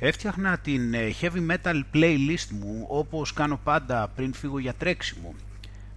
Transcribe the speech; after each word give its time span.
Έφτιαχνα 0.00 0.58
την 0.58 0.94
ε, 0.94 1.10
heavy 1.20 1.50
metal 1.50 1.80
playlist 1.94 2.48
μου 2.50 2.84
όπως 2.88 3.32
κάνω 3.32 3.60
πάντα 3.64 4.10
πριν 4.16 4.34
φύγω 4.34 4.58
για 4.58 4.74
τρέξιμο. 4.74 5.34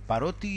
Παρότι 0.05 0.49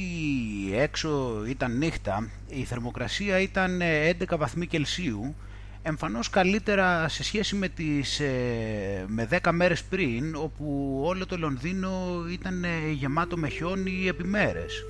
έξω 0.73 1.43
ήταν 1.49 1.77
νύχτα, 1.79 2.31
η 2.49 2.65
θερμοκρασία 2.65 3.39
ήταν 3.39 3.81
11 3.81 3.83
ε, 4.31 4.37
βαθμοί 4.37 4.67
Κελσίου, 4.67 5.35
εμφανώς 5.83 6.31
καλύτερα 6.31 7.09
σε 7.09 7.25
σχέση 7.25 7.57
με, 7.57 7.69
τις, 7.69 8.21
ε, 8.21 9.05
με 9.07 9.29
10 9.43 9.51
μέρες 9.53 9.83
πριν, 9.83 10.35
όπου 10.35 11.01
όλο 11.05 11.27
το 11.27 11.37
Λονδίνο 11.37 12.25
ήταν 12.31 12.65
γεμάτο 12.93 13.37
με 13.37 13.49
χιόνι 13.49 14.07
επιμέρες. 14.09 14.85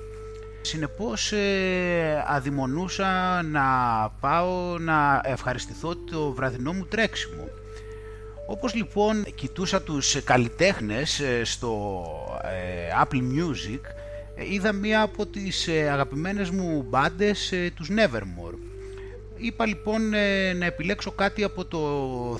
Συνεπώς 0.62 1.33
αδειμονούσα 2.27 3.42
να 3.42 3.62
πάω 4.20 4.78
να 4.78 5.20
ευχαριστηθώ 5.25 5.97
το 5.97 6.33
βραδινό 6.33 6.73
μου 6.73 6.86
τρέξιμο. 6.86 7.48
Όπως 8.47 8.75
λοιπόν 8.75 9.25
κοιτούσα 9.34 9.83
τους 9.83 10.25
καλλιτέχνες 10.25 11.21
ε, 11.21 11.45
στο 11.45 12.05
ε, 12.43 13.03
Apple 13.03 13.17
Music 13.17 13.80
ε, 14.34 14.53
είδα 14.53 14.73
μία 14.73 15.03
από 15.03 15.27
τις 15.27 15.69
αγαπημένες 15.69 16.51
μου 16.51 16.87
μπάντες, 16.89 17.53
τους 17.75 17.89
Nevermore. 17.91 18.59
Είπα 19.36 19.67
λοιπόν 19.67 20.09
να 20.59 20.67
επιλέξω 20.67 21.11
κάτι 21.11 21.45
από 21.45 21.64
το 21.64 21.78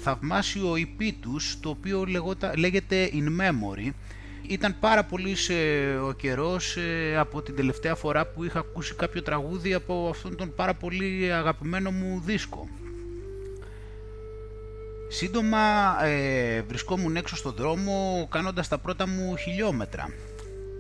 θαυμάσιο 0.02 0.72
EP 0.72 1.11
τους 1.20 1.61
το 1.61 1.69
οποίο 1.69 2.06
λέγεται 2.56 3.11
In 3.12 3.41
Memory. 3.41 3.91
Ήταν 4.48 4.77
πάρα 4.80 5.05
πολύ 5.05 5.36
ο 6.08 6.12
καιρός 6.12 6.77
από 7.18 7.42
την 7.42 7.56
τελευταία 7.56 7.94
φορά 7.94 8.27
που 8.27 8.44
είχα 8.44 8.58
ακούσει 8.58 8.94
κάποιο 8.94 9.22
τραγούδι 9.22 9.74
από 9.74 10.08
αυτόν 10.11 10.36
τον 10.36 10.55
πάρα 10.55 10.74
πολύ 10.74 11.33
αγαπημένο 11.33 11.91
μου 11.91 12.22
δίσκο. 12.24 12.68
Σύντομα 15.08 15.58
ε, 16.05 16.62
βρισκόμουν 16.62 17.16
έξω 17.16 17.36
στον 17.36 17.55
δρόμο 17.56 18.27
κάνοντας 18.30 18.69
τα 18.69 18.78
πρώτα 18.78 19.08
μου 19.08 19.36
χιλιόμετρα. 19.36 20.08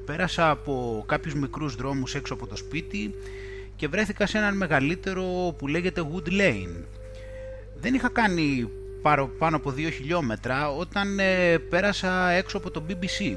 Πέρασα 0.04 0.50
από 0.50 1.04
κάποιους 1.08 1.34
μικρούς 1.34 1.74
δρόμους 1.74 2.14
έξω 2.14 2.34
από 2.34 2.46
το 2.46 2.56
σπίτι 2.56 3.14
και 3.76 3.88
βρέθηκα 3.88 4.26
σε 4.26 4.38
έναν 4.38 4.56
μεγαλύτερο 4.56 5.54
που 5.58 5.66
λέγεται 5.66 6.06
Wood 6.12 6.28
Lane. 6.28 6.84
Δεν 7.76 7.94
είχα 7.94 8.08
κάνει 8.08 8.70
πάνω 9.38 9.56
από 9.56 9.70
δύο 9.70 9.90
χιλιόμετρα 9.90 10.70
όταν 10.70 11.18
ε, 11.18 11.58
πέρασα 11.58 12.30
έξω 12.30 12.56
από 12.56 12.70
το 12.70 12.82
BBC. 12.88 13.36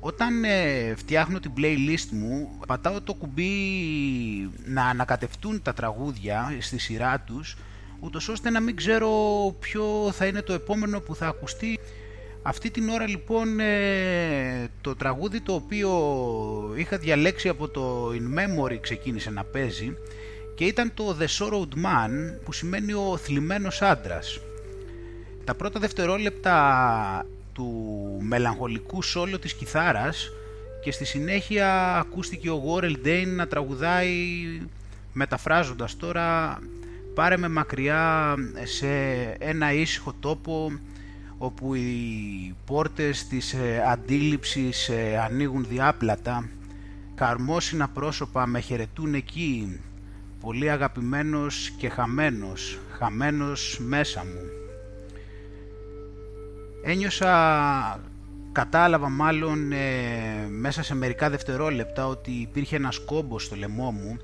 Όταν 0.00 0.44
ε, 0.44 0.94
φτιάχνω 0.96 1.40
την 1.40 1.52
playlist 1.56 2.08
μου, 2.10 2.58
πατάω 2.66 3.00
το 3.00 3.14
κουμπί 3.14 3.50
να 4.64 4.84
ανακατευτούν 4.84 5.62
τα 5.62 5.72
τραγούδια 5.72 6.56
στη 6.60 6.78
σειρά 6.78 7.20
τους 7.20 7.56
ούτως 8.00 8.28
ώστε 8.28 8.50
να 8.50 8.60
μην 8.60 8.76
ξέρω 8.76 9.10
ποιο 9.60 10.10
θα 10.12 10.26
είναι 10.26 10.42
το 10.42 10.52
επόμενο 10.52 11.00
που 11.00 11.14
θα 11.14 11.26
ακουστεί. 11.26 11.78
Αυτή 12.42 12.70
την 12.70 12.88
ώρα 12.88 13.08
λοιπόν 13.08 13.60
ε, 13.60 14.68
το 14.80 14.96
τραγούδι 14.96 15.40
το 15.40 15.52
οποίο 15.52 15.90
είχα 16.76 16.98
διαλέξει 16.98 17.48
από 17.48 17.68
το 17.68 18.08
In 18.08 18.38
Memory 18.38 18.78
ξεκίνησε 18.80 19.30
να 19.30 19.44
παίζει 19.44 19.96
και 20.54 20.64
ήταν 20.64 20.92
το 20.94 21.16
The 21.20 21.26
Sorrowed 21.38 21.74
Man 21.84 22.38
που 22.44 22.52
σημαίνει 22.52 22.92
ο 22.92 23.16
θλιμμένος 23.16 23.82
άντρας. 23.82 24.40
Τα 25.44 25.54
πρώτα 25.54 25.80
δευτερόλεπτα 25.80 27.26
του 27.52 27.72
μελαγχολικού 28.20 29.02
σόλο 29.02 29.38
της 29.38 29.52
κιθάρας 29.52 30.30
και 30.82 30.90
στη 30.90 31.04
συνέχεια 31.04 31.96
ακούστηκε 31.96 32.50
ο 32.50 32.62
Warrell 32.66 33.06
Dane 33.06 33.32
να 33.36 33.46
τραγουδάει 33.46 34.12
μεταφράζοντας 35.12 35.96
τώρα 35.96 36.58
πάρε 37.16 37.36
με 37.36 37.48
μακριά 37.48 38.34
σε 38.64 38.86
ένα 39.38 39.72
ήσυχο 39.72 40.12
τόπο 40.20 40.72
όπου 41.38 41.74
οι 41.74 42.54
πόρτες 42.64 43.26
της 43.26 43.52
ε, 43.52 43.84
αντίληψης 43.88 44.88
ε, 44.88 45.18
ανοίγουν 45.18 45.66
διάπλατα. 45.68 46.48
Καρμόσυνα 47.14 47.88
πρόσωπα 47.88 48.46
με 48.46 48.60
χαιρετούν 48.60 49.14
εκεί 49.14 49.80
πολύ 50.40 50.70
αγαπημένος 50.70 51.72
και 51.78 51.88
χαμένος 51.88 52.78
χαμένος 52.98 53.78
μέσα 53.80 54.24
μου. 54.24 54.40
Ένιωσα 56.82 58.00
κατάλαβα 58.52 59.08
μάλλον 59.08 59.72
ε, 59.72 60.46
μέσα 60.48 60.82
σε 60.82 60.94
μερικά 60.94 61.30
δευτερόλεπτα 61.30 62.06
ότι 62.06 62.30
υπήρχε 62.30 62.76
ένας 62.76 62.98
κόμπος 62.98 63.44
στο 63.44 63.56
λαιμό 63.56 63.90
μου 63.90 64.16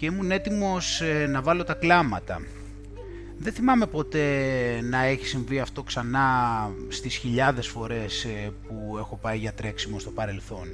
και 0.00 0.06
ήμουν 0.06 0.30
έτοιμος 0.30 1.00
ε, 1.00 1.26
να 1.26 1.42
βάλω 1.42 1.64
τα 1.64 1.74
κλάματα. 1.74 2.42
Δεν 3.38 3.52
θυμάμαι 3.52 3.86
ποτέ 3.86 4.24
να 4.82 5.02
έχει 5.02 5.26
συμβεί 5.26 5.60
αυτό 5.60 5.82
ξανά 5.82 6.70
στις 6.88 7.16
χιλιάδες 7.16 7.66
φορές 7.66 8.24
ε, 8.24 8.52
που 8.66 8.96
έχω 8.98 9.16
πάει 9.16 9.38
για 9.38 9.52
τρέξιμο 9.52 9.98
στο 9.98 10.10
παρελθόν. 10.10 10.68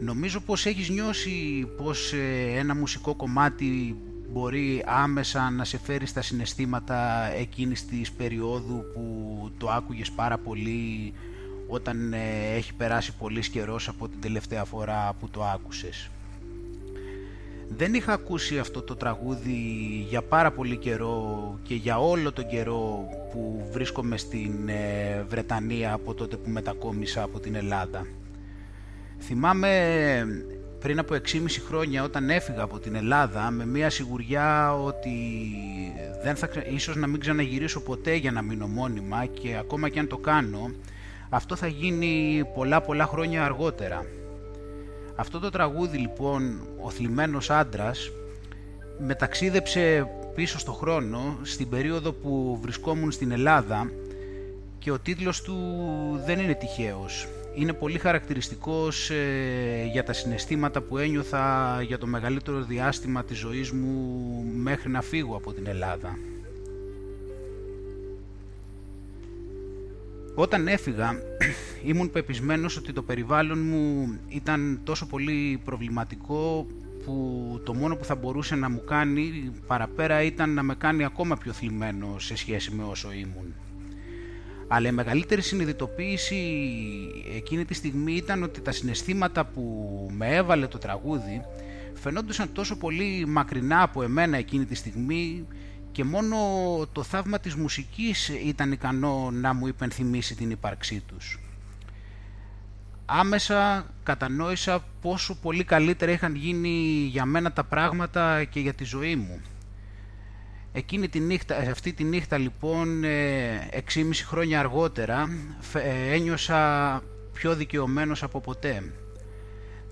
Νομίζω 0.00 0.40
πως 0.40 0.66
έχεις 0.66 0.88
νιώσει 0.88 1.68
πως 1.76 2.12
ε, 2.12 2.58
ένα 2.58 2.74
μουσικό 2.74 3.14
κομμάτι 3.14 3.96
μπορεί 4.32 4.82
άμεσα 4.86 5.50
να 5.50 5.64
σε 5.64 5.78
φέρει 5.78 6.06
στα 6.06 6.22
συναισθήματα 6.22 7.30
εκείνης 7.32 7.86
της 7.86 8.12
περίοδου 8.12 8.84
που 8.94 9.50
το 9.58 9.70
άκουγες 9.70 10.10
πάρα 10.10 10.38
πολύ 10.38 11.12
όταν 11.68 12.12
έχει 12.54 12.74
περάσει 12.74 13.16
πολύς 13.16 13.48
καιρός 13.48 13.88
από 13.88 14.08
την 14.08 14.20
τελευταία 14.20 14.64
φορά 14.64 15.14
που 15.20 15.28
το 15.28 15.44
άκουσες. 15.44 16.08
Δεν 17.68 17.94
είχα 17.94 18.12
ακούσει 18.12 18.58
αυτό 18.58 18.82
το 18.82 18.96
τραγούδι 18.96 19.52
για 20.08 20.22
πάρα 20.22 20.52
πολύ 20.52 20.76
καιρό 20.76 21.58
και 21.62 21.74
για 21.74 21.98
όλο 21.98 22.32
τον 22.32 22.46
καιρό 22.46 23.08
που 23.32 23.68
βρίσκομαι 23.72 24.16
στην 24.16 24.68
ε, 24.68 25.24
Βρετανία 25.28 25.92
από 25.92 26.14
τότε 26.14 26.36
που 26.36 26.50
μετακόμισα 26.50 27.22
από 27.22 27.40
την 27.40 27.54
Ελλάδα. 27.54 28.06
Θυμάμαι 29.18 29.70
πριν 30.78 30.98
από 30.98 31.14
6,5 31.14 31.20
χρόνια 31.66 32.02
όταν 32.02 32.30
έφυγα 32.30 32.62
από 32.62 32.78
την 32.78 32.94
Ελλάδα 32.94 33.50
με 33.50 33.66
μια 33.66 33.90
σιγουριά 33.90 34.74
ότι 34.74 35.10
δεν 36.22 36.36
θα, 36.36 36.48
ίσως 36.74 36.96
να 36.96 37.06
μην 37.06 37.20
ξαναγυρίσω 37.20 37.80
ποτέ 37.80 38.14
για 38.14 38.32
να 38.32 38.42
μείνω 38.42 38.66
μόνιμα 38.66 39.26
και 39.26 39.56
ακόμα 39.56 39.88
και 39.88 39.98
αν 39.98 40.06
το 40.08 40.16
κάνω 40.16 40.70
αυτό 41.28 41.56
θα 41.56 41.66
γίνει 41.66 42.42
πολλά 42.54 42.80
πολλά 42.80 43.06
χρόνια 43.06 43.44
αργότερα. 43.44 44.06
Αυτό 45.16 45.38
το 45.38 45.50
τραγούδι 45.50 45.98
λοιπόν, 45.98 46.60
ο 46.82 46.90
θλιμμένος 46.90 47.50
άντρας, 47.50 48.10
μεταξίδεψε 48.98 50.08
πίσω 50.34 50.58
στο 50.58 50.72
χρόνο 50.72 51.38
στην 51.42 51.68
περίοδο 51.68 52.12
που 52.12 52.58
βρισκόμουν 52.62 53.12
στην 53.12 53.30
Ελλάδα 53.30 53.90
και 54.78 54.90
ο 54.90 54.98
τίτλος 54.98 55.42
του 55.42 55.56
δεν 56.26 56.38
είναι 56.38 56.54
τυχαίος. 56.54 57.28
Είναι 57.54 57.72
πολύ 57.72 57.98
χαρακτηριστικός 57.98 59.10
ε, 59.10 59.88
για 59.92 60.04
τα 60.04 60.12
συναισθήματα 60.12 60.80
που 60.80 60.98
ένιωθα 60.98 61.78
για 61.82 61.98
το 61.98 62.06
μεγαλύτερο 62.06 62.62
διάστημα 62.62 63.24
της 63.24 63.38
ζωής 63.38 63.70
μου 63.70 64.44
μέχρι 64.54 64.90
να 64.90 65.02
φύγω 65.02 65.36
από 65.36 65.52
την 65.52 65.66
Ελλάδα. 65.66 66.18
Όταν 70.34 70.68
έφυγα 70.68 71.14
ήμουν 71.90 72.10
πεπισμένος 72.10 72.76
ότι 72.76 72.92
το 72.92 73.02
περιβάλλον 73.02 73.58
μου 73.58 74.14
ήταν 74.28 74.80
τόσο 74.84 75.06
πολύ 75.06 75.60
προβληματικό 75.64 76.66
που 77.04 77.60
το 77.64 77.74
μόνο 77.74 77.96
που 77.96 78.04
θα 78.04 78.14
μπορούσε 78.14 78.54
να 78.54 78.70
μου 78.70 78.84
κάνει 78.84 79.52
παραπέρα 79.66 80.22
ήταν 80.22 80.54
να 80.54 80.62
με 80.62 80.74
κάνει 80.74 81.04
ακόμα 81.04 81.36
πιο 81.36 81.52
θλιμμένο 81.52 82.18
σε 82.18 82.36
σχέση 82.36 82.70
με 82.70 82.82
όσο 82.84 83.12
ήμουν. 83.12 83.54
Αλλά 84.68 84.88
η 84.88 84.92
μεγαλύτερη 84.92 85.42
συνειδητοποίηση 85.42 86.36
εκείνη 87.36 87.64
τη 87.64 87.74
στιγμή 87.74 88.12
ήταν 88.12 88.42
ότι 88.42 88.60
τα 88.60 88.72
συναισθήματα 88.72 89.44
που 89.44 89.62
με 90.12 90.36
έβαλε 90.36 90.66
το 90.66 90.78
τραγούδι 90.78 91.42
φαινόντουσαν 91.94 92.52
τόσο 92.52 92.76
πολύ 92.76 93.26
μακρινά 93.26 93.82
από 93.82 94.02
εμένα 94.02 94.36
εκείνη 94.36 94.64
τη 94.64 94.74
στιγμή 94.74 95.46
και 95.94 96.04
μόνο 96.04 96.36
το 96.92 97.02
θαύμα 97.02 97.38
της 97.38 97.54
μουσικής 97.54 98.28
ήταν 98.28 98.72
ικανό 98.72 99.30
να 99.32 99.52
μου 99.52 99.66
υπενθυμίσει 99.66 100.34
την 100.34 100.50
ύπαρξή 100.50 101.02
τους. 101.06 101.38
Άμεσα 103.06 103.86
κατανόησα 104.02 104.84
πόσο 105.00 105.34
πολύ 105.34 105.64
καλύτερα 105.64 106.12
είχαν 106.12 106.34
γίνει 106.34 107.08
για 107.10 107.24
μένα 107.24 107.52
τα 107.52 107.64
πράγματα 107.64 108.44
και 108.44 108.60
για 108.60 108.74
τη 108.74 108.84
ζωή 108.84 109.16
μου. 109.16 109.40
Εκείνη 110.72 111.08
τη 111.08 111.20
νύχτα, 111.20 111.56
αυτή 111.56 111.92
τη 111.92 112.04
νύχτα 112.04 112.38
λοιπόν, 112.38 113.02
6,5 113.02 113.06
ε, 113.06 114.12
χρόνια 114.24 114.58
αργότερα, 114.58 115.28
ε, 115.74 116.14
ένιωσα 116.14 117.02
πιο 117.32 117.54
δικαιωμένος 117.54 118.22
από 118.22 118.40
ποτέ. 118.40 118.92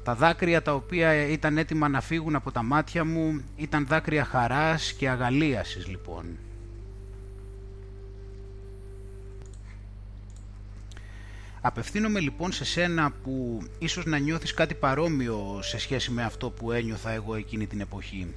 Τα 0.05 0.15
δάκρυα 0.15 0.63
τα 0.63 0.75
οποία 0.75 1.27
ήταν 1.27 1.59
έτοιμα 1.59 1.89
να 1.89 2.01
φύγουν 2.01 2.35
από 2.35 2.53
τα 2.53 2.63
μάτια 2.63 3.05
μου 3.05 3.43
ήταν 3.57 3.87
δάκρυα 3.87 4.25
χαράς 4.25 4.93
και 4.93 5.09
αγαλίασης 5.09 5.87
λοιπόν. 5.87 6.39
Απευθύνομαι 11.61 12.21
λοιπόν 12.21 12.53
σε 12.53 12.65
σένα 12.65 13.13
που 13.23 13.63
ίσως 13.79 14.05
να 14.05 14.19
νιώθεις 14.19 14.55
κάτι 14.55 14.75
παρόμοιο 14.75 15.59
σε 15.63 15.79
σχέση 15.79 16.11
με 16.11 16.25
αυτό 16.25 16.51
που 16.51 16.73
ένιωθα 16.73 17.11
εγώ 17.11 17.35
εκείνη 17.35 17.67
την 17.67 17.81
εποχή. 17.81 18.35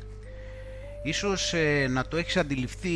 Ίσως 1.03 1.53
ε, 1.53 1.87
να 1.89 2.07
το 2.07 2.17
έχεις 2.17 2.37
αντιληφθεί, 2.37 2.91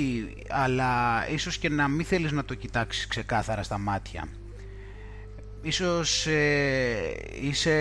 αλλά 0.49 1.23
ίσως 1.29 1.57
και 1.57 1.69
να 1.69 1.87
μην 1.87 2.05
θέλεις 2.05 2.31
να 2.31 2.45
το 2.45 2.53
κοιτάξεις 2.53 3.07
ξεκάθαρα 3.07 3.63
στα 3.63 3.77
μάτια. 3.77 4.27
Ίσως 5.61 6.27
ε, 6.27 7.15
είσαι 7.41 7.73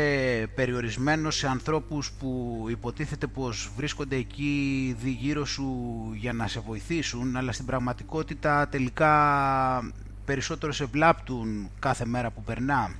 περιορισμένος 0.54 1.36
σε 1.36 1.48
ανθρώπους 1.48 2.12
που 2.12 2.64
υποτίθεται 2.69 3.26
πως 3.26 3.70
βρίσκονται 3.76 4.16
εκεί 4.16 4.96
γύρω 5.04 5.44
σου 5.44 5.66
για 6.14 6.32
να 6.32 6.48
σε 6.48 6.60
βοηθήσουν, 6.60 7.36
αλλά 7.36 7.52
στην 7.52 7.66
πραγματικότητα 7.66 8.69
τελικά 8.69 9.92
περισσότερο 10.25 10.72
σε 10.72 10.84
βλάπτουν 10.84 11.70
κάθε 11.78 12.06
μέρα 12.06 12.30
που 12.30 12.42
περνά. 12.42 12.94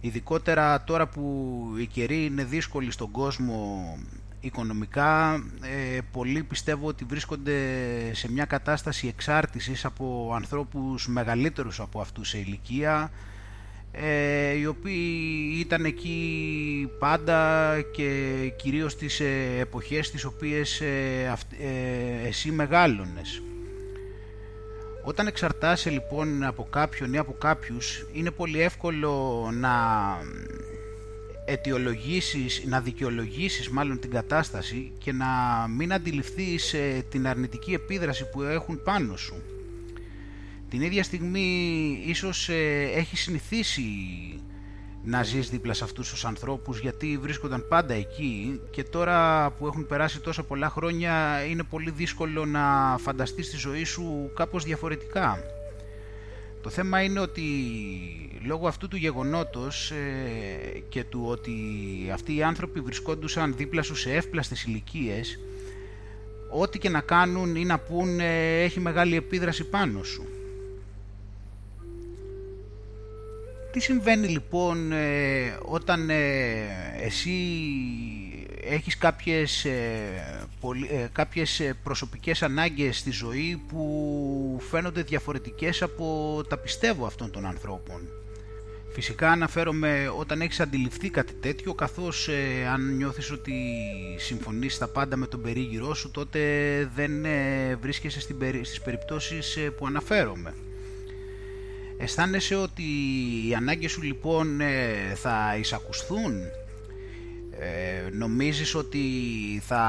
Ειδικότερα 0.00 0.84
τώρα 0.84 1.06
που 1.06 1.64
η 1.78 1.86
καιροί 1.86 2.24
είναι 2.24 2.44
δύσκολη 2.44 2.90
στον 2.90 3.10
κόσμο 3.10 3.98
οικονομικά, 4.40 5.34
ε, 5.60 5.98
πολλοί 6.12 6.42
πιστεύω 6.42 6.86
ότι 6.86 7.04
βρίσκονται 7.04 7.54
σε 8.12 8.32
μια 8.32 8.44
κατάσταση 8.44 9.06
εξάρτησης 9.06 9.84
από 9.84 10.32
ανθρώπους 10.34 11.08
μεγαλύτερους 11.08 11.80
από 11.80 12.00
αυτούς 12.00 12.28
σε 12.28 12.38
ηλικία, 12.38 13.10
ε, 14.00 14.52
οι 14.58 14.66
οποίοι 14.66 15.56
ήταν 15.58 15.84
εκεί 15.84 16.90
πάντα 16.98 17.80
και 17.92 18.34
κυρίως 18.56 18.96
τις 18.96 19.20
ε, 19.20 19.58
εποχές 19.58 20.10
τις 20.10 20.24
οποίες 20.24 20.80
ε, 20.80 21.38
εσύ 22.26 22.50
μεγάλωνες. 22.50 23.42
Όταν 25.04 25.26
εξαρτάσαι 25.26 25.90
λοιπόν 25.90 26.44
από 26.44 26.66
κάποιον 26.70 27.12
ή 27.12 27.18
από 27.18 27.32
κάποιους 27.32 28.06
είναι 28.12 28.30
πολύ 28.30 28.60
εύκολο 28.60 29.48
να 29.52 29.70
αιτιολογήσεις, 31.44 32.62
να 32.66 32.80
δικαιολογήσεις 32.80 33.68
μάλλον 33.68 34.00
την 34.00 34.10
κατάσταση 34.10 34.92
και 34.98 35.12
να 35.12 35.26
μην 35.76 35.92
αντιληφθείς 35.92 36.74
την 37.08 37.26
αρνητική 37.26 37.72
επίδραση 37.72 38.30
που 38.30 38.42
έχουν 38.42 38.82
πάνω 38.82 39.16
σου. 39.16 39.42
Την 40.70 40.80
ίδια 40.80 41.02
στιγμή 41.02 41.48
ίσως 42.06 42.48
ε, 42.48 42.82
έχει 42.94 43.16
συνηθίσει 43.16 43.82
να 45.04 45.22
ζεις 45.22 45.50
δίπλα 45.50 45.74
σε 45.74 45.84
αυτούς 45.84 46.10
τους 46.10 46.24
ανθρώπους 46.24 46.78
γιατί 46.80 47.18
βρίσκονταν 47.18 47.64
πάντα 47.68 47.94
εκεί 47.94 48.60
και 48.70 48.82
τώρα 48.84 49.50
που 49.50 49.66
έχουν 49.66 49.86
περάσει 49.86 50.20
τόσα 50.20 50.42
πολλά 50.42 50.68
χρόνια 50.68 51.44
είναι 51.48 51.62
πολύ 51.62 51.90
δύσκολο 51.90 52.44
να 52.44 52.96
φανταστείς 52.98 53.50
τη 53.50 53.56
ζωή 53.56 53.84
σου 53.84 54.30
κάπως 54.34 54.64
διαφορετικά. 54.64 55.38
Το 56.62 56.70
θέμα 56.70 57.02
είναι 57.02 57.20
ότι 57.20 57.42
λόγω 58.44 58.68
αυτού 58.68 58.88
του 58.88 58.96
γεγονότος 58.96 59.90
ε, 59.90 60.82
και 60.88 61.04
του 61.04 61.24
ότι 61.26 61.52
αυτοί 62.12 62.34
οι 62.34 62.42
άνθρωποι 62.42 62.80
βρισκόντουσαν 62.80 63.54
δίπλα 63.56 63.82
σου 63.82 63.94
σε 63.94 64.12
εύπλαστες 64.12 64.64
ηλικίες, 64.64 65.38
ό,τι 66.50 66.78
και 66.78 66.88
να 66.88 67.00
κάνουν 67.00 67.56
ή 67.56 67.64
να 67.64 67.78
πούν 67.78 68.20
ε, 68.20 68.62
έχει 68.62 68.80
μεγάλη 68.80 69.16
επίδραση 69.16 69.64
πάνω 69.64 70.02
σου. 70.02 70.26
Τι 73.72 73.80
συμβαίνει 73.80 74.28
λοιπόν 74.28 74.92
ε, 74.92 75.58
όταν 75.62 76.10
ε, 76.10 76.16
εσύ 77.00 77.30
έχεις 78.64 78.98
κάποιες, 78.98 79.64
ε, 79.64 80.48
ε, 80.90 81.08
κάποιες 81.12 81.72
προσωπικές 81.82 82.42
ανάγκες 82.42 82.98
στη 82.98 83.10
ζωή 83.10 83.62
που 83.68 84.60
φαίνονται 84.70 85.02
διαφορετικές 85.02 85.82
από 85.82 86.40
τα 86.48 86.56
πιστεύω 86.56 87.06
αυτών 87.06 87.30
των 87.30 87.46
ανθρώπων; 87.46 88.00
Φυσικά 88.92 89.30
αναφέρομαι 89.30 90.12
όταν 90.18 90.40
έχεις 90.40 90.60
αντιληφθεί 90.60 91.10
κάτι 91.10 91.32
τέτοιο 91.32 91.74
καθώς 91.74 92.28
αν 92.72 92.96
νιώθεις 92.96 93.30
ότι 93.30 93.54
συμφωνείς 94.16 94.78
τα 94.78 94.88
πάντα 94.88 95.16
με 95.16 95.26
τον 95.26 95.42
περίγυρό 95.42 95.94
σου 95.94 96.10
τότε 96.10 96.40
δεν 96.94 97.10
βρίσκεσαι 97.80 98.20
στις 98.62 98.80
περιπτώσεις 98.84 99.58
που 99.76 99.86
αναφέρομαι. 99.86 100.54
Αισθάνεσαι 102.00 102.54
ότι 102.54 102.82
οι 103.48 103.54
ανάγκες 103.54 103.90
σου 103.90 104.02
λοιπόν 104.02 104.60
ε, 104.60 105.14
θα 105.14 105.56
εισακουστούν; 105.60 106.42
Ε, 107.60 108.10
νομίζεις 108.12 108.74
ότι 108.74 109.00
θα 109.66 109.84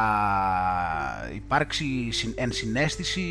υπάρξει 1.36 2.10
ενσυναίσθηση 2.36 3.24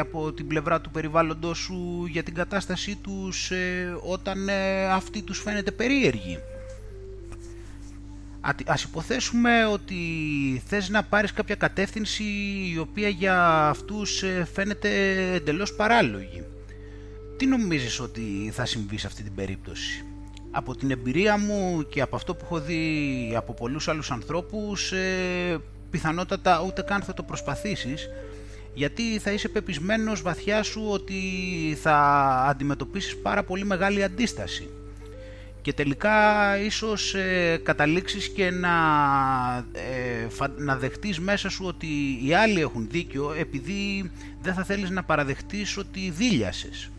από 0.00 0.32
την 0.32 0.46
πλευρά 0.46 0.80
του 0.80 0.90
περιβάλλοντος 0.90 1.58
σου 1.58 2.06
για 2.10 2.22
την 2.22 2.34
κατάστασή 2.34 2.96
τους 3.02 3.50
ε, 3.50 3.96
όταν 4.02 4.48
ε, 4.48 4.86
αυτή 4.92 5.22
τους 5.22 5.40
φαίνεται 5.40 5.70
περίεργη. 5.70 6.38
Ας 8.66 8.82
υποθέσουμε 8.82 9.64
ότι 9.64 9.96
θες 10.66 10.88
να 10.88 11.02
πάρεις 11.02 11.32
κάποια 11.32 11.54
κατεύθυνση 11.54 12.24
η 12.74 12.78
οποία 12.78 13.08
για 13.08 13.68
αυτούς 13.68 14.24
φαίνεται 14.52 14.90
εντελώς 15.34 15.74
παράλογη 15.74 16.44
τι 17.40 17.46
νομίζεις 17.46 18.00
ότι 18.00 18.50
θα 18.52 18.64
συμβεί 18.64 18.98
σε 18.98 19.06
αυτή 19.06 19.22
την 19.22 19.34
περίπτωση; 19.34 20.04
Από 20.50 20.76
την 20.76 20.90
εμπειρία 20.90 21.38
μου 21.38 21.86
και 21.88 22.00
από 22.00 22.16
αυτό 22.16 22.34
που 22.34 22.44
έχω 22.44 22.60
δει 22.60 23.32
από 23.36 23.54
πολλούς 23.54 23.88
άλλους 23.88 24.10
ανθρώπους, 24.10 24.92
ε, 24.92 25.60
πιθανότατα 25.90 26.62
ούτε 26.66 26.82
καν 26.82 27.02
θα 27.02 27.14
το 27.14 27.22
προσπαθήσεις, 27.22 28.08
γιατί 28.74 29.18
θα 29.18 29.30
είσαι 29.30 29.48
πεπισμένος 29.48 30.22
βαθιά 30.22 30.62
σου 30.62 30.86
ότι 30.88 31.20
θα 31.80 31.96
αντιμετωπίσεις 32.48 33.16
πάρα 33.16 33.44
πολύ 33.44 33.64
μεγάλη 33.64 34.02
αντίσταση. 34.02 34.68
Και 35.62 35.72
τελικά 35.72 36.56
ίσως 36.58 37.14
ε, 37.14 37.60
καταλήξεις 37.62 38.28
και 38.28 38.50
να, 38.50 38.70
ε, 39.72 40.26
να 40.56 40.76
δεχτείς 40.76 41.20
μέσα 41.20 41.48
σου 41.48 41.64
ότι 41.66 41.86
οι 42.24 42.34
άλλοι 42.34 42.60
έχουν 42.60 42.88
δίκιο 42.90 43.32
επειδή 43.38 44.10
δεν 44.42 44.54
θα 44.54 44.64
θέλεις 44.64 44.90
να 44.90 45.02
παραδεχτείς 45.02 45.76
ότι 45.76 46.10
δίλιασες. 46.10 46.90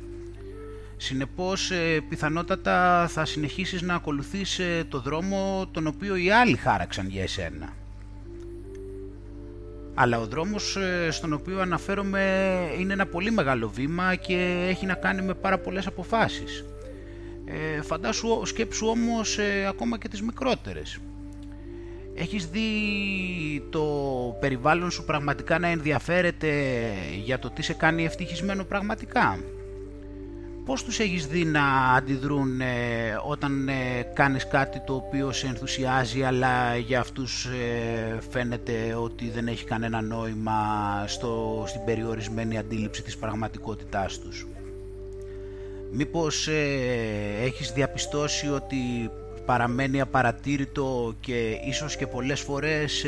Συνεπώς 1.04 1.72
ε, 1.72 2.02
πιθανότατα 2.10 3.08
θα 3.08 3.26
συνεχίσεις 3.26 3.82
να 3.82 3.96
ακολουθείς 3.96 4.60
ε, 4.60 4.84
το 4.90 5.00
δρόμο 5.00 5.68
τον 5.72 5.88
οποίο 5.88 6.16
οι 6.16 6.32
άλλοι 6.32 6.56
χάραξαν 6.56 7.08
για 7.08 7.22
εσένα. 7.22 7.74
Αλλά 9.94 10.20
ο 10.20 10.26
δρόμος 10.26 10.76
ε, 10.76 11.12
στον 11.12 11.34
οποίο 11.34 11.60
αναφέρομαι 11.60 12.24
είναι 12.80 12.94
ένα 12.94 13.06
πολύ 13.06 13.32
μεγάλο 13.32 13.70
βήμα 13.70 14.16
και 14.16 14.66
έχει 14.70 14.86
να 14.86 14.94
κάνει 14.94 15.22
με 15.22 15.34
πάρα 15.34 15.58
πολλές 15.58 15.88
αποφάσεις. 15.88 16.66
Ε, 17.46 17.82
φαντάσου, 17.82 18.46
σκέψου 18.46 18.88
όμως 18.88 19.40
ακόμα 19.68 19.98
και 19.98 20.08
τις 20.08 20.22
μικρότερες. 20.22 20.98
Έχεις 22.16 22.46
δει 22.46 22.70
το 23.70 23.86
περιβάλλον 24.40 24.92
σου 24.92 25.06
πραγματικά 25.06 25.60
να 25.60 25.68
ενδιαφέρεται 25.68 26.82
για 27.24 27.40
το 27.40 27.50
τι 27.50 27.62
σε 27.62 27.74
κάνει 27.74 28.06
ευτυχισμένο 28.06 28.64
πραγματικά; 28.64 29.40
Πώς 30.66 30.84
τους 30.84 31.00
έχεις 31.00 31.28
δει 31.28 31.46
να 31.46 31.94
αντιδρούν 31.96 32.62
ε, 32.62 32.66
όταν 33.28 33.70
ε, 33.70 34.02
κάνεις 34.14 34.48
κάτι 34.48 34.80
το 34.86 34.94
οποίο 34.96 35.32
σε 35.32 35.48
ενθουσιάζει 35.48 36.24
αλλά 36.24 36.78
για 36.78 37.00
αυτούς 37.00 37.46
ε, 37.46 38.20
φαίνεται 38.30 38.96
ότι 39.02 39.30
δεν 39.30 39.48
έχει 39.48 39.66
κανένα 39.66 40.02
νόημα 40.02 40.54
στο, 41.08 41.64
στην 41.68 41.84
περιορισμένη 41.86 42.58
αντίληψη 42.58 43.04
της 43.04 43.18
πραγματικότητάς 43.18 44.20
τους; 44.20 44.48
Μήπως 45.92 46.48
έχεις 47.42 47.72
διαπιστώσει 47.72 48.50
ότι 48.50 48.78
παραμένει 49.46 50.02
απαρατήρητο 50.02 51.14
και 51.20 51.58
ίσως 51.68 51.96
και 51.96 52.08
πολλές 52.08 52.40
φορές 52.40 53.06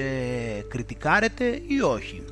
κριτικάρεται 0.67 1.61
ή 1.67 1.81
όχι; 1.81 2.23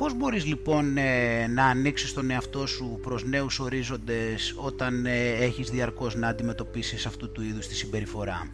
Πώς 0.00 0.14
μπορείς 0.14 0.44
λοιπόν 0.46 0.96
ε, 0.96 1.46
να 1.46 1.64
ανοίξεις 1.64 2.12
τον 2.12 2.30
εαυτό 2.30 2.66
σου 2.66 2.98
προς 3.02 3.24
νέους 3.24 3.58
ορίζοντες 3.58 4.54
όταν 4.56 5.06
ε, 5.06 5.28
έχεις 5.30 5.70
διαρκώς 5.70 6.14
να 6.14 6.28
αντιμετωπίσεις 6.28 7.06
αυτού 7.06 7.32
του 7.32 7.42
είδους 7.42 7.66
τη 7.66 7.74
συμπεριφορά; 7.74 8.48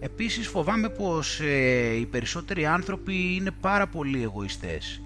Επίσης 0.00 0.46
φοβάμαι 0.48 0.88
πως 0.88 1.40
ε, 1.40 1.94
οι 2.00 2.06
περισσότεροι 2.06 2.66
άνθρωποι 2.66 3.34
είναι 3.34 3.50
πάρα 3.60 3.86
πολύ 3.86 4.22
εγωιστές. 4.22 5.02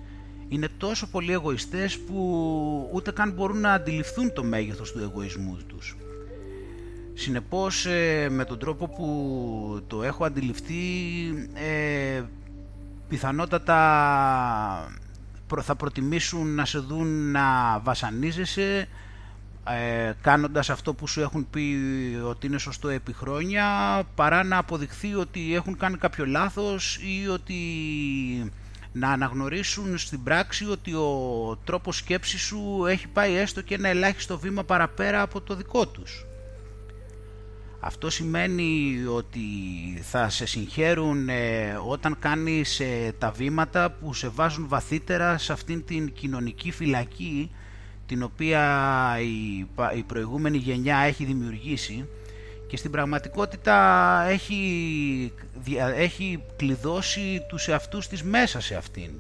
Είναι 0.49 0.69
τόσο 0.79 1.07
πολύ 1.07 1.33
εγωιστές 1.33 1.99
που 1.99 2.91
ούτε 2.93 3.11
καν 3.13 3.33
μπορούν 3.33 3.61
να 3.61 3.73
αντιληφθούν 3.73 4.33
το 4.33 4.45
μέγεθος 4.45 4.93
του 4.93 4.99
εγωισμού 4.99 5.59
τους. 5.67 5.97
Συνεπώς 7.15 7.87
με 8.29 8.45
τον 8.45 8.59
τρόπο 8.59 8.89
που 8.89 9.83
το 9.87 10.03
έχω 10.03 10.25
αντιληφθεί 10.25 10.75
πιθανότατα 13.13 13.79
θα 15.61 15.75
προτιμήσουν 15.75 16.55
να 16.55 16.65
σε 16.65 16.79
δουν 16.79 17.31
να 17.31 17.79
βασανίζεσαι 17.79 18.89
ε, 19.65 20.13
κάνοντας 20.21 20.71
αυτό 20.71 20.95
που 20.95 21.07
σου 21.07 21.21
έχουν 21.21 21.51
πει 21.51 21.77
ότι 22.25 22.47
είναι 22.47 22.59
σωστό 22.59 22.89
επί 22.89 23.13
χρόνια 23.13 23.67
παρά 24.15 24.45
να 24.45 24.59
αποδειχθεί 24.59 25.15
ότι 25.15 25.55
έχουν 25.55 25.77
κάνει 25.77 25.97
κάποιο 25.97 26.27
λάθος 26.27 26.97
ή 26.97 27.29
ότι 27.29 27.57
να 28.93 29.09
αναγνωρίσουν 29.09 29.99
στην 29.99 30.23
πράξη 30.23 30.71
ότι 30.71 30.93
ο 30.95 31.59
τρόπος 31.65 31.97
σκέψης 31.97 32.41
σου 32.41 32.85
έχει 32.89 33.09
πάει 33.09 33.35
έστω 33.35 33.63
και 33.63 33.75
ένα 33.75 33.89
ελάχιστο 33.89 34.39
βήμα 34.39 34.65
παραπέρα 34.65 35.23
από 35.23 35.41
το 35.41 35.55
δικό 35.55 35.87
τους. 35.87 36.27
Αυτό 37.85 38.11
σημαίνει 38.11 39.03
ότι 39.09 39.41
θα 40.03 40.29
σε 40.29 40.47
συγχαίρουν 40.47 41.29
ε, 41.29 41.79
όταν 41.87 42.17
κάνεις 42.19 42.81
ε, 42.81 43.15
τα 43.19 43.31
βήματα 43.31 43.91
που 43.91 44.15
σε 44.15 44.29
βάζουν 44.29 44.69
βαθύτερα 44.69 45.39
σε 45.39 45.53
αυτήν 45.53 45.85
την 45.85 46.13
κοινωνική 46.13 46.71
φυλακή 46.71 47.51
την 48.07 48.23
οποία 48.23 48.61
η, 49.21 49.67
η 49.97 50.03
προηγούμενη 50.03 50.57
γενιά 50.57 50.97
έχει 50.97 51.25
δημιουργήσει 51.25 52.09
και 52.67 52.77
στην 52.77 52.91
πραγματικότητα 52.91 53.77
έχει, 54.29 55.33
έχει 55.97 56.43
κλειδώσει 56.57 57.47
τους 57.49 57.69
εαυτούς 57.69 58.09
της 58.09 58.23
μέσα 58.23 58.61
σε 58.61 58.75
αυτήν. 58.75 59.11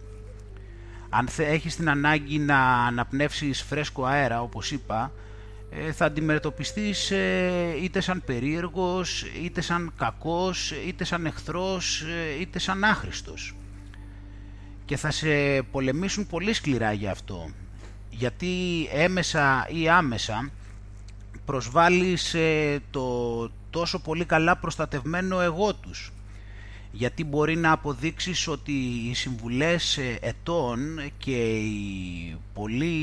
Αν 1.09 1.29
έχεις 1.37 1.77
την 1.77 1.91
ανάγκη 1.91 2.39
να 2.39 2.59
αναπνεύσεις 2.87 3.63
φρέσκο 3.63 4.05
αέρα 4.05 4.43
όπως 4.43 4.71
είπα 4.71 5.13
ε, 5.15 5.23
θα 5.93 6.05
αντιμετωπιστείς 6.05 7.11
ε, 7.11 7.77
είτε 7.83 8.01
σαν 8.01 8.23
περίεργος, 8.27 9.25
είτε 9.43 9.61
σαν 9.61 9.93
κακός, 9.97 10.71
είτε 10.87 11.05
σαν 11.05 11.27
εχθρός, 11.27 12.01
ε, 12.03 12.41
είτε 12.41 12.59
σαν 12.59 12.85
άχρηστος. 12.85 13.55
Και 14.85 14.97
θα 14.97 15.11
σε 15.11 15.63
πολεμήσουν 15.63 16.27
πολύ 16.27 16.53
σκληρά 16.53 16.93
για 16.93 17.11
αυτό. 17.11 17.51
Γιατί 18.11 18.89
έμεσα 18.93 19.69
ή 19.69 19.89
άμεσα 19.89 20.51
προσβάλλεις 21.45 22.37
το 22.91 23.51
τόσο 23.71 23.99
πολύ 24.01 24.25
καλά 24.25 24.57
προστατευμένο 24.57 25.41
εγώ 25.41 25.75
τους 25.75 26.13
γιατί 26.93 27.25
μπορεί 27.25 27.57
να 27.57 27.73
αποδείξεις 27.73 28.49
ότι 28.49 28.73
οι 28.73 29.15
συμβουλές 29.15 29.97
ε, 29.97 30.19
ετών 30.21 31.01
και 31.19 31.57
η 31.59 32.37
πολύ 32.55 32.97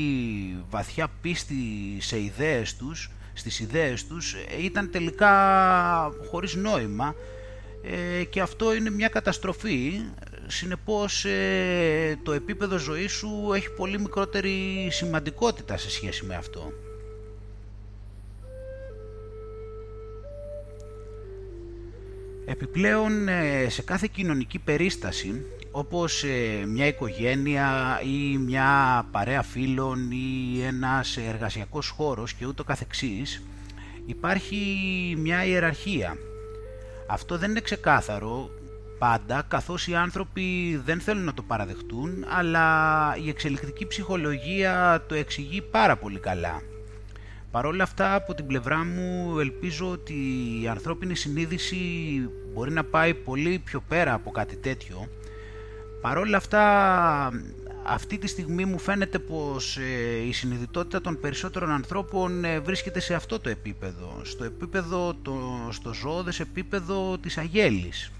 βαθιά 0.70 1.08
πίστη 1.20 1.54
σε 1.98 2.20
ιδέες 2.22 2.76
τους, 2.76 3.10
στις 3.32 3.60
ιδέες 3.60 4.06
τους 4.06 4.34
ε, 4.34 4.62
ήταν 4.62 4.90
τελικά 4.90 5.32
χωρίς 6.30 6.54
νόημα 6.54 7.14
ε, 7.82 8.24
και 8.24 8.40
αυτό 8.40 8.74
είναι 8.74 8.90
μια 8.90 9.08
καταστροφή 9.08 10.00
συνεπώς 10.46 11.26
το 12.22 12.32
επίπεδο 12.32 12.76
ζωής 12.76 13.12
σου 13.12 13.52
έχει 13.54 13.70
πολύ 13.70 14.00
μικρότερη 14.00 14.88
σημαντικότητα 14.90 15.76
σε 15.76 15.90
σχέση 15.90 16.24
με 16.24 16.34
αυτό. 16.34 16.72
Επιπλέον 22.50 23.28
ε, 23.28 23.68
σε 23.68 23.82
κάθε 23.82 24.08
κοινωνική 24.12 24.58
περίσταση 24.58 25.46
όπως 25.70 26.24
ε, 26.24 26.66
μια 26.66 26.86
οικογένεια 26.86 28.00
ή 28.04 28.36
μια 28.36 28.68
παρέα 29.10 29.42
φίλων 29.42 30.10
ή 30.10 30.62
ένας 30.62 31.16
εργασιακός 31.16 31.88
χώρος 31.88 32.34
και 32.34 32.46
ούτω 32.46 32.64
καθεξής 32.64 33.42
υπάρχει 34.06 34.56
μια 35.18 35.44
ιεραρχία. 35.44 36.16
Αυτό 37.06 37.38
δεν 37.38 37.50
είναι 37.50 37.60
ξεκάθαρο 37.60 38.50
πάντα 38.98 39.44
καθώς 39.48 39.86
οι 39.86 39.94
άνθρωποι 39.94 40.80
δεν 40.84 41.00
θέλουν 41.00 41.24
να 41.24 41.34
το 41.34 41.42
παραδεχτούν 41.42 42.24
αλλά 42.28 43.16
η 43.24 43.28
εξελικτική 43.28 43.86
ψυχολογία 43.86 45.04
το 45.08 45.14
εξηγεί 45.14 45.62
πάρα 45.62 45.96
πολύ 45.96 46.18
καλά. 46.18 46.62
Παρ' 47.50 47.66
όλα 47.66 47.82
αυτά 47.82 48.14
από 48.14 48.34
την 48.34 48.46
πλευρά 48.46 48.84
μου 48.84 49.38
ελπίζω 49.38 49.90
ότι 49.90 50.14
η 50.62 50.68
ανθρώπινη 50.68 51.16
συνείδηση 51.16 51.76
μπορεί 52.52 52.72
να 52.72 52.84
πάει 52.84 53.14
πολύ 53.14 53.58
πιο 53.64 53.82
πέρα 53.88 54.12
από 54.12 54.30
κάτι 54.30 54.56
τέτοιο. 54.56 55.08
Παρ' 56.00 56.18
όλα 56.18 56.36
αυτά 56.36 56.62
αυτή 57.84 58.18
τη 58.18 58.26
στιγμή 58.26 58.64
μου 58.64 58.78
φαίνεται 58.78 59.18
πως 59.18 59.76
ε, 59.76 60.26
η 60.26 60.32
συνειδητότητα 60.32 61.00
των 61.00 61.20
περισσότερων 61.20 61.70
ανθρώπων 61.70 62.44
ε, 62.44 62.60
βρίσκεται 62.60 63.00
σε 63.00 63.14
αυτό 63.14 63.40
το 63.40 63.48
επίπεδο, 63.48 64.20
στο 64.22 64.44
επίπεδο, 64.44 65.14
το, 65.22 65.68
στο 65.70 65.94
ζώδες 65.94 66.40
επίπεδο 66.40 67.18
της 67.18 67.38
αγέλης. 67.38 68.10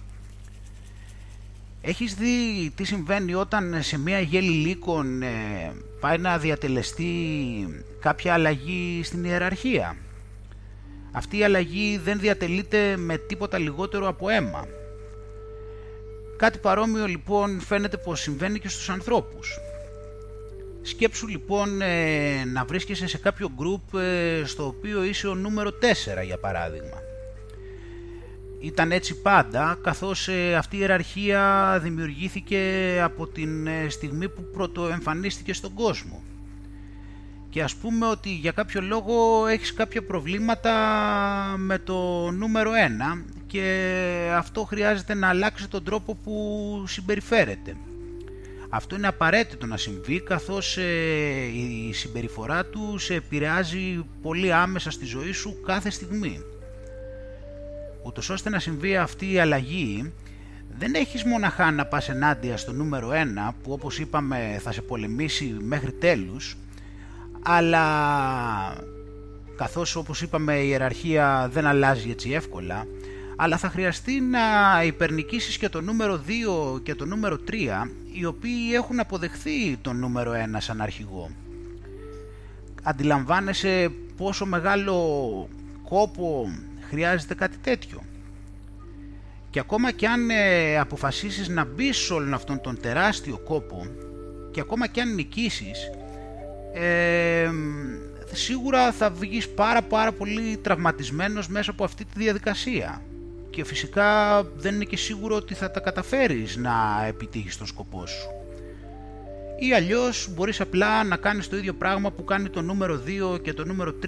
Έχεις 1.83 2.15
δει 2.15 2.71
τι 2.75 2.85
συμβαίνει 2.85 3.35
όταν 3.35 3.83
σε 3.83 3.99
μια 3.99 4.21
γέλη 4.21 4.51
λύκων 4.51 5.23
ε, 5.23 5.73
πάει 6.01 6.19
να 6.19 6.39
διατελεστεί 6.39 7.13
κάποια 8.01 8.33
αλλαγή 8.33 9.01
στην 9.05 9.25
ιεραρχία; 9.25 9.97
Αυτή 11.13 11.39
η 11.39 11.45
αλλαγή 11.45 12.01
δεν 12.05 12.19
διατελείται 12.19 12.97
με 12.97 13.17
τίποτα 13.17 13.59
λιγότερο 13.59 14.09
από 14.09 14.29
αίμα. 14.29 14.67
Κάτι 16.37 16.59
παρόμοιο 16.59 17.07
λοιπόν 17.07 17.61
φαίνεται 17.61 17.97
πως 17.97 18.21
συμβαίνει 18.21 18.59
και 18.59 18.69
στους 18.69 18.89
ανθρώπους. 18.89 19.59
Σκέψου 20.83 21.27
λοιπόν 21.27 21.81
ε, 21.83 22.45
να 22.45 22.65
βρίσκεσαι 22.65 23.07
σε 23.07 23.19
κάποιο 23.19 23.51
γκρουπ 23.57 23.95
ε, 23.95 24.43
στο 24.45 24.67
οποίο 24.67 25.05
είσαι 25.05 25.29
ο 25.29 25.35
νούμερο 25.35 25.71
4 26.21 26.25
για 26.25 26.39
παράδειγμα 26.39 27.09
ήταν 28.61 28.93
έτσι 28.93 29.21
πάντα 29.21 29.79
καθώς 29.83 30.29
ε, 30.29 30.55
αυτή 30.55 30.77
η 30.77 30.79
ιεραρχία 30.81 31.79
δημιουργήθηκε 31.83 32.61
από 33.03 33.27
την 33.27 33.67
ε, 33.67 33.89
στιγμή 33.89 34.29
που 34.29 34.45
πρωτοεμφανίστηκε 34.53 35.53
στον 35.53 35.75
κόσμο 35.75 36.23
και 37.51 37.63
ας 37.63 37.75
πούμε 37.75 38.07
ότι 38.07 38.29
για 38.35 38.53
κάποιο 38.53 38.81
λόγο 38.81 39.47
έχεις 39.47 39.73
κάποια 39.73 40.03
προβλήματα 40.03 40.75
με 41.57 41.79
το 41.79 42.31
νούμερο 42.31 42.71
1 43.17 43.23
και 43.47 44.33
αυτό 44.35 44.65
χρειάζεται 44.65 45.15
να 45.15 45.29
αλλάξει 45.29 45.69
τον 45.69 45.85
τρόπο 45.85 46.15
που 46.25 46.85
συμπεριφέρεται. 46.87 47.77
Αυτό 48.69 48.97
είναι 48.97 49.07
απαραίτητο 49.07 49.67
να 49.67 49.77
συμβεί 49.77 50.21
καθώς 50.21 50.77
ε, 50.77 50.83
η 51.55 51.93
συμπεριφορά 51.93 52.65
του 52.67 52.99
σε 52.99 53.15
επηρεάζει 53.15 54.05
πολύ 54.23 54.53
άμεσα 54.53 54.91
στη 54.91 55.05
ζωή 55.05 55.33
σου 55.33 55.61
κάθε 55.67 55.91
στιγμή 55.91 56.43
ούτως 58.03 58.31
ώστε 58.31 58.51
να 58.51 58.59
συμβεί 58.59 58.97
αυτή 58.97 59.33
η 59.33 59.39
αλλαγή 59.39 60.13
δεν 60.79 60.95
έχεις 60.95 61.25
μοναχά 61.25 61.71
να 61.71 61.87
πας 61.87 62.09
ενάντια 62.09 62.57
στο 62.57 62.73
νούμερο 62.73 63.11
1 63.49 63.53
που 63.63 63.73
όπως 63.73 63.99
είπαμε 63.99 64.61
θα 64.63 64.73
σε 64.73 64.83
πολεμήσει 64.83 65.57
μέχρι 65.61 65.93
τέλους 65.93 66.57
αλλά 67.43 67.85
καθώς 69.57 69.97
όπως 69.97 70.23
είπαμε 70.23 70.59
η 70.59 70.69
ιεραρχία 70.69 71.49
δεν 71.53 71.67
αλλάζει 71.67 72.11
έτσι 72.11 72.31
εύκολα 72.31 72.87
αλλά 73.43 73.57
θα 73.57 73.69
χρειαστεί 73.69 74.21
να 74.21 74.39
υπερνικήσεις 74.85 75.59
και 75.59 75.69
το 75.69 75.81
νούμερο 75.81 76.21
2 76.77 76.83
και 76.83 76.95
το 76.95 77.05
νούμερο 77.07 77.39
3 77.49 77.53
οι 78.13 78.25
οποίοι 78.25 78.71
έχουν 78.75 79.01
αποδεχθεί 79.01 79.77
το 79.77 79.93
νούμερο 79.93 80.33
1 80.33 80.37
σαν 80.59 80.81
αρχηγό. 80.81 81.31
Αντιλαμβάνεσαι 82.83 83.93
πόσο 84.17 84.47
μεγάλο 84.47 84.95
κόπο 85.89 86.51
χρειάζεται 86.91 87.35
κάτι 87.35 87.57
τέτοιο. 87.57 88.01
Και 89.51 89.59
ακόμα 89.59 89.91
και 89.91 90.07
αν 90.07 90.31
ε, 90.31 90.79
αποφασίσεις 90.79 91.49
να 91.49 91.65
μπεις 91.65 91.97
σε 91.97 92.13
όλον 92.13 92.35
αυτόν 92.35 92.61
τον 92.61 92.81
τεράστιο 92.81 93.39
κόπο 93.39 93.87
και 94.51 94.61
ακόμα 94.61 94.87
και 94.87 95.01
αν 95.01 95.15
νικήσεις, 95.15 95.91
ε, 96.73 97.51
σίγουρα 98.33 98.93
θα 98.93 99.11
βγεις 99.11 99.49
πάρα 99.49 99.83
πάρα 99.83 100.13
πολύ 100.13 100.57
τραυματισμένος 100.57 101.49
μέσα 101.49 101.71
από 101.71 101.85
αυτή 101.85 102.05
τη 102.05 102.19
διαδικασία. 102.19 103.03
Και 103.51 103.65
φυσικά 103.65 104.43
δεν 104.43 104.75
είναι 104.75 104.85
και 104.85 104.97
σίγουρο 104.97 105.37
ότι 105.37 105.55
θα 105.55 105.71
τα 105.71 105.81
καταφέρεις 105.81 106.57
να 106.57 107.05
επιτύχεις 107.09 107.57
τον 107.57 107.67
σκοπό 107.67 108.07
σου. 108.07 108.40
Ή 109.63 109.73
αλλιώς 109.75 110.29
μπορείς 110.35 110.61
απλά 110.61 111.05
να 111.05 111.17
κάνεις 111.17 111.49
το 111.49 111.57
ίδιο 111.57 111.75
πράγμα 111.75 112.11
που 112.11 112.25
κάνει 112.25 112.49
το 112.49 112.63
νούμερο 112.63 113.03
2 113.35 113.43
και 113.43 113.53
το 113.53 113.65
νούμερο 113.65 113.95
3, 114.03 114.07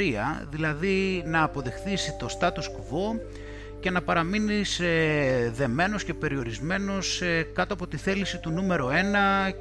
δηλαδή 0.51 1.23
να 1.27 1.43
αποδεχθείς 1.43 2.17
το 2.19 2.27
status 2.41 2.63
quo 2.63 3.21
και 3.81 3.91
να 3.91 4.03
παραμείνεις 4.03 4.81
ε, 4.81 5.53
δεμένος 5.55 6.05
και 6.05 6.15
περιορισμένος 6.15 7.23
ε, 7.23 7.43
κάτω 7.55 7.75
από 7.75 7.87
τη 7.87 7.97
θέληση 7.97 8.39
του 8.39 8.51
νούμερο 8.51 8.89
1 8.89 8.93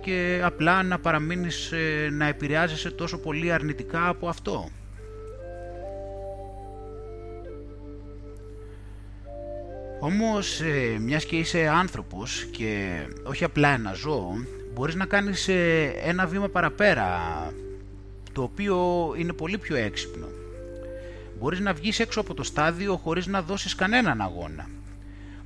και 0.02 0.42
απλά 0.44 0.84
να 0.84 1.00
παραμείνεις 1.00 1.72
ε, 1.72 2.10
να 2.12 2.26
επηρεάζεσαι 2.28 2.92
τόσο 2.92 3.18
πολύ 3.18 3.52
αρνητικά 3.52 4.08
από 4.08 4.28
αυτό. 4.28 4.70
Όμως, 10.00 10.62
μιας 11.00 11.26
και 11.26 11.36
είσαι 11.36 11.68
άνθρωπος 11.68 12.48
και 12.52 12.92
όχι 13.24 13.44
απλά 13.44 13.70
ένα 13.70 13.94
ζώο, 13.94 14.34
μπορείς 14.74 14.96
να 14.96 15.06
κάνεις 15.06 15.48
ένα 16.04 16.26
βήμα 16.26 16.50
παραπέρα, 16.50 17.20
το 18.34 18.42
οποίο 18.42 18.78
είναι 19.18 19.34
πολύ 19.34 19.58
πιο 19.58 19.76
έξυπνο. 19.76 20.28
Μπορείς 21.40 21.60
να 21.60 21.74
βγεις 21.74 22.00
έξω 22.00 22.20
από 22.20 22.34
το 22.34 22.44
στάδιο 22.44 22.96
χωρίς 22.98 23.28
να 23.28 23.42
δώσεις 23.42 23.76
κανέναν 23.76 24.22
αγώνα. 24.22 24.70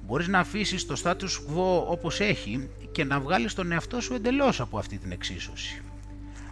Μπορείς 0.06 0.28
να 0.28 0.40
αφήσεις 0.40 0.86
το 0.86 1.02
status 1.04 1.14
quo 1.14 1.86
όπως 1.88 2.20
έχει 2.20 2.70
και 2.92 3.04
να 3.04 3.20
βγάλεις 3.20 3.54
τον 3.54 3.72
εαυτό 3.72 4.02
σου 4.02 4.14
εντελώς 4.14 4.60
από 4.60 4.78
αυτή 4.78 4.98
την 4.98 5.12
εξίσωση. 5.12 5.82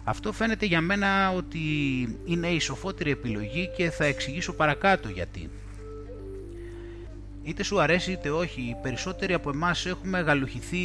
Αυτό 0.04 0.32
φαίνεται 0.32 0.66
για 0.66 0.80
μένα 0.80 1.32
ότι 1.32 1.58
είναι 2.24 2.46
η 2.48 2.58
σοφότερη 2.58 3.10
επιλογή 3.10 3.70
και 3.76 3.90
θα 3.90 4.04
εξηγήσω 4.04 4.52
παρακάτω 4.52 5.08
γιατί. 5.08 5.50
Είτε 7.46 7.62
σου 7.62 7.80
αρέσει 7.80 8.12
είτε 8.12 8.30
όχι, 8.30 8.60
οι 8.60 8.76
περισσότεροι 8.82 9.32
από 9.34 9.50
εμάς 9.50 9.86
έχουμε 9.86 10.20
γαλουχηθεί 10.20 10.76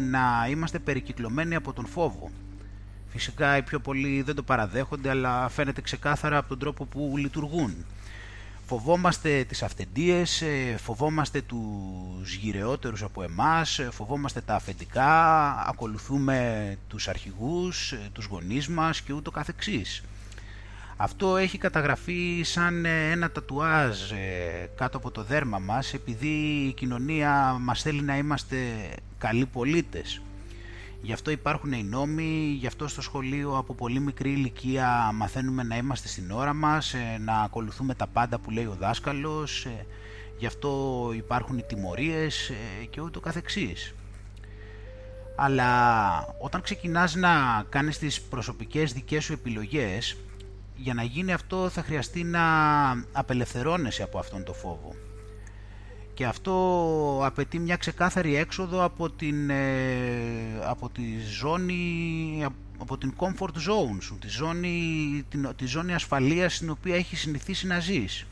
να 0.00 0.46
είμαστε 0.50 0.78
περικυκλωμένοι 0.78 1.54
από 1.54 1.72
τον 1.72 1.86
φόβο. 1.86 2.30
Φυσικά 3.08 3.56
οι 3.56 3.62
πιο 3.62 3.80
πολλοί 3.80 4.22
δεν 4.22 4.34
το 4.34 4.42
παραδέχονται, 4.42 5.10
αλλά 5.10 5.48
φαίνεται 5.48 5.80
ξεκάθαρα 5.80 6.36
από 6.36 6.48
τον 6.48 6.58
τρόπο 6.58 6.84
που 6.84 7.14
λειτουργούν. 7.16 7.74
φοβόμαστε 8.66 9.44
τις 9.44 9.62
αυθεντίες, 9.62 10.42
ε, 10.42 10.76
φοβόμαστε 10.78 11.40
τους 11.40 12.34
γυρεότερους 12.34 13.02
από 13.02 13.22
εμάς, 13.22 13.78
ε, 13.78 13.90
φοβόμαστε 13.90 14.40
τα 14.40 14.54
αφεντικά, 14.54 15.50
ακολουθούμε 15.68 16.76
τους 16.88 17.08
αρχηγούς, 17.08 17.94
τους 18.12 18.24
γονείς 18.24 18.68
μας 18.68 19.00
και 19.00 19.12
ούτω 19.12 19.30
καθεξής. 19.30 20.02
Αυτό 20.96 21.36
έχει 21.36 21.58
καταγραφεί 21.58 22.42
σαν 22.42 22.84
ένα 22.84 23.30
τατουάζ 23.30 23.98
κάτω 24.76 24.96
από 24.96 25.10
το 25.10 25.22
δέρμα 25.22 25.58
μας 25.58 25.94
επειδή 25.94 26.64
η 26.68 26.72
κοινωνία 26.72 27.56
μας 27.60 27.82
θέλει 27.82 28.02
να 28.02 28.16
είμαστε 28.16 28.56
καλοί 29.18 29.46
πολίτες. 29.46 30.22
Γι' 31.04 31.12
αυτό 31.12 31.30
υπάρχουν 31.30 31.72
οι 31.72 31.82
νόμοι, 31.82 32.56
γι' 32.58 32.66
αυτό 32.66 32.88
στο 32.88 33.02
σχολείο 33.02 33.56
από 33.56 33.74
πολύ 33.74 34.00
μικρή 34.00 34.30
ηλικία 34.30 35.10
μαθαίνουμε 35.14 35.62
να 35.62 35.76
είμαστε 35.76 36.08
στην 36.08 36.30
ώρα 36.30 36.52
μας, 36.52 36.94
ε, 36.94 37.18
να 37.20 37.40
ακολουθούμε 37.40 37.94
τα 37.94 38.06
πάντα 38.06 38.38
που 38.38 38.50
λέει 38.50 38.64
ο 38.64 38.76
δάσκαλος, 38.78 39.64
ε, 39.64 39.86
γι' 40.38 40.46
αυτό 40.46 41.10
υπάρχουν 41.14 41.58
οι 41.58 41.62
τιμωρίες 41.62 42.48
ε, 42.48 42.84
και 42.84 43.00
ούτω 43.00 43.20
καθεξής. 43.20 43.94
Αλλά 45.36 46.34
όταν 46.38 46.60
ξεκινάς 46.60 47.14
να 47.14 47.64
κάνεις 47.68 47.98
τις 47.98 48.20
προσωπικές 48.20 48.92
δικές 48.92 49.24
σου 49.24 49.32
επιλογές, 49.32 50.16
για 50.76 50.94
να 50.94 51.02
γίνει 51.02 51.32
αυτό 51.32 51.68
θα 51.68 51.82
χρειαστεί 51.82 52.24
να 52.24 52.42
απελευθερώνεσαι 53.12 54.02
από 54.02 54.18
αυτόν 54.18 54.44
τον 54.44 54.54
φόβο 54.54 54.94
και 56.14 56.26
αυτό 56.26 57.20
απαιτεί 57.24 57.58
μια 57.58 57.76
ξεκάθαρη 57.76 58.36
έξοδο 58.36 58.84
από 58.84 59.10
την, 59.10 59.50
ε, 59.50 59.66
από 60.64 60.88
τη 60.88 61.02
ζώνη 61.38 62.46
από 62.78 62.98
την 62.98 63.14
comfort 63.16 63.54
zone 63.54 63.98
σου, 64.00 64.18
τη 64.20 64.28
ζώνη, 64.28 64.76
την, 65.28 65.48
τη 65.56 65.66
ζώνη 65.66 65.94
ασφαλείας 65.94 66.54
στην 66.54 66.70
οποία 66.70 66.96
έχεις 66.96 67.20
συνηθίσει 67.20 67.66
να 67.66 67.80
ζεις. 67.80 68.26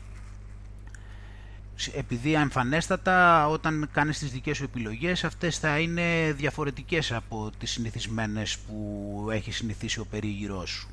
Επειδή 1.93 2.33
εμφανέστατα 2.33 3.47
όταν 3.47 3.89
κάνεις 3.91 4.19
τις 4.19 4.31
δικές 4.31 4.57
σου 4.57 4.63
επιλογές 4.63 5.23
αυτές 5.23 5.57
θα 5.57 5.79
είναι 5.79 6.33
διαφορετικές 6.37 7.11
από 7.11 7.51
τις 7.57 7.71
συνηθισμένες 7.71 8.57
που 8.57 9.27
έχει 9.31 9.51
συνηθίσει 9.51 9.99
ο 9.99 10.05
περίγυρός 10.05 10.69
σου. 10.69 10.89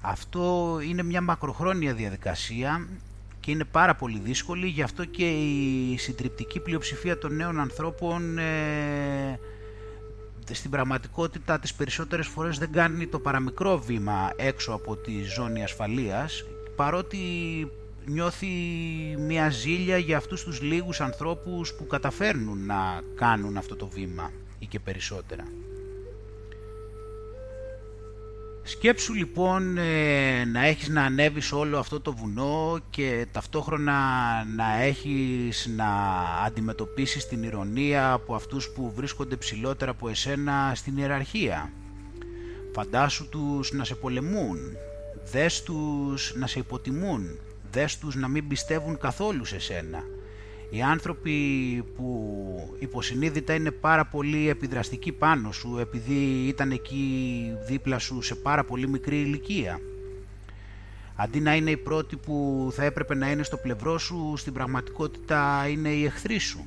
Αυτό 0.00 0.78
είναι 0.88 1.02
μια 1.02 1.20
μακροχρόνια 1.20 1.94
διαδικασία 1.94 2.88
και 3.40 3.50
είναι 3.50 3.64
πάρα 3.64 3.94
πολύ 3.94 4.18
δύσκολη, 4.18 4.66
γι' 4.66 4.82
αυτό 4.82 5.04
και 5.04 5.30
η 5.30 5.96
συντριπτική 5.98 6.60
πλειοψηφία 6.60 7.18
των 7.18 7.36
νέων 7.36 7.60
ανθρώπων 7.60 8.38
ε, 8.38 9.38
στην 10.52 10.70
πραγματικότητα 10.70 11.58
τις 11.58 11.74
περισσότερες 11.74 12.26
φορές 12.26 12.58
δεν 12.58 12.72
κάνει 12.72 13.06
το 13.06 13.18
παραμικρό 13.18 13.78
βήμα 13.78 14.32
έξω 14.36 14.72
από 14.72 14.96
τη 14.96 15.22
ζώνη 15.22 15.62
ασφαλείας 15.62 16.44
παρότι 16.76 17.18
νιώθει 18.04 18.46
μια 19.18 19.50
ζήλια 19.50 19.98
για 19.98 20.16
αυτούς 20.16 20.44
τους 20.44 20.60
λίγους 20.60 21.00
ανθρώπους 21.00 21.74
που 21.74 21.86
καταφέρνουν 21.86 22.66
να 22.66 23.00
κάνουν 23.14 23.56
αυτό 23.56 23.76
το 23.76 23.86
βήμα 23.86 24.32
ή 24.58 24.66
και 24.66 24.78
περισσότερα. 24.78 25.44
Σκέψου 28.68 29.14
λοιπόν 29.14 29.78
ε, 29.78 30.44
να 30.44 30.66
έχεις 30.66 30.88
να 30.88 31.02
ανέβεις 31.02 31.52
όλο 31.52 31.78
αυτό 31.78 32.00
το 32.00 32.12
βουνό 32.12 32.78
και 32.90 33.26
ταυτόχρονα 33.32 33.94
να 34.56 34.82
έχεις 34.82 35.70
να 35.76 35.86
αντιμετωπίσεις 36.46 37.28
την 37.28 37.42
ηρωνία 37.42 38.12
από 38.12 38.34
αυτούς 38.34 38.68
που 38.68 38.92
βρίσκονται 38.94 39.36
ψηλότερα 39.36 39.90
από 39.90 40.08
εσένα 40.08 40.72
στην 40.74 40.96
ιεραρχία. 40.96 41.72
Φαντάσου 42.74 43.28
τους 43.28 43.72
να 43.72 43.84
σε 43.84 43.94
πολεμούν, 43.94 44.58
δες 45.32 45.62
τους 45.62 46.34
να 46.36 46.46
σε 46.46 46.58
υποτιμούν, 46.58 47.38
δες 47.70 47.98
τους 47.98 48.14
να 48.14 48.28
μην 48.28 48.48
πιστεύουν 48.48 48.98
καθόλου 48.98 49.44
σε 49.44 49.58
σένα 49.58 50.04
οι 50.70 50.82
άνθρωποι 50.82 51.34
που 51.96 52.76
υποσυνείδητα 52.78 53.54
είναι 53.54 53.70
πάρα 53.70 54.04
πολύ 54.04 54.48
επιδραστικοί 54.48 55.12
πάνω 55.12 55.52
σου 55.52 55.76
επειδή 55.80 56.46
ήταν 56.46 56.70
εκεί 56.70 57.42
δίπλα 57.66 57.98
σου 57.98 58.22
σε 58.22 58.34
πάρα 58.34 58.64
πολύ 58.64 58.88
μικρή 58.88 59.20
ηλικία. 59.20 59.80
Αντί 61.16 61.40
να 61.40 61.54
είναι 61.56 61.70
οι 61.70 61.76
πρώτοι 61.76 62.16
που 62.16 62.68
θα 62.72 62.84
έπρεπε 62.84 63.14
να 63.14 63.30
είναι 63.30 63.42
στο 63.42 63.56
πλευρό 63.56 63.98
σου, 63.98 64.34
στην 64.36 64.52
πραγματικότητα 64.52 65.68
είναι 65.68 65.88
οι 65.88 66.04
εχθροί 66.04 66.38
σου. 66.38 66.66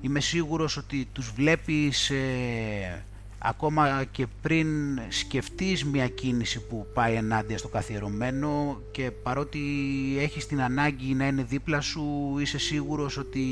Είμαι 0.00 0.20
σίγουρος 0.20 0.76
ότι 0.76 1.08
τους 1.12 1.30
βλέπεις 1.30 2.10
ε, 2.10 3.04
ακόμα 3.44 4.04
και 4.10 4.26
πριν 4.42 4.68
σκεφτείς 5.08 5.84
μια 5.84 6.08
κίνηση 6.08 6.60
που 6.60 6.86
πάει 6.94 7.14
ενάντια 7.14 7.58
στο 7.58 7.68
καθιερωμένο 7.68 8.80
και 8.90 9.10
παρότι 9.22 9.60
έχεις 10.18 10.46
την 10.46 10.60
ανάγκη 10.62 11.14
να 11.14 11.26
είναι 11.26 11.42
δίπλα 11.42 11.80
σου 11.80 12.36
είσαι 12.40 12.58
σίγουρος 12.58 13.16
ότι 13.16 13.44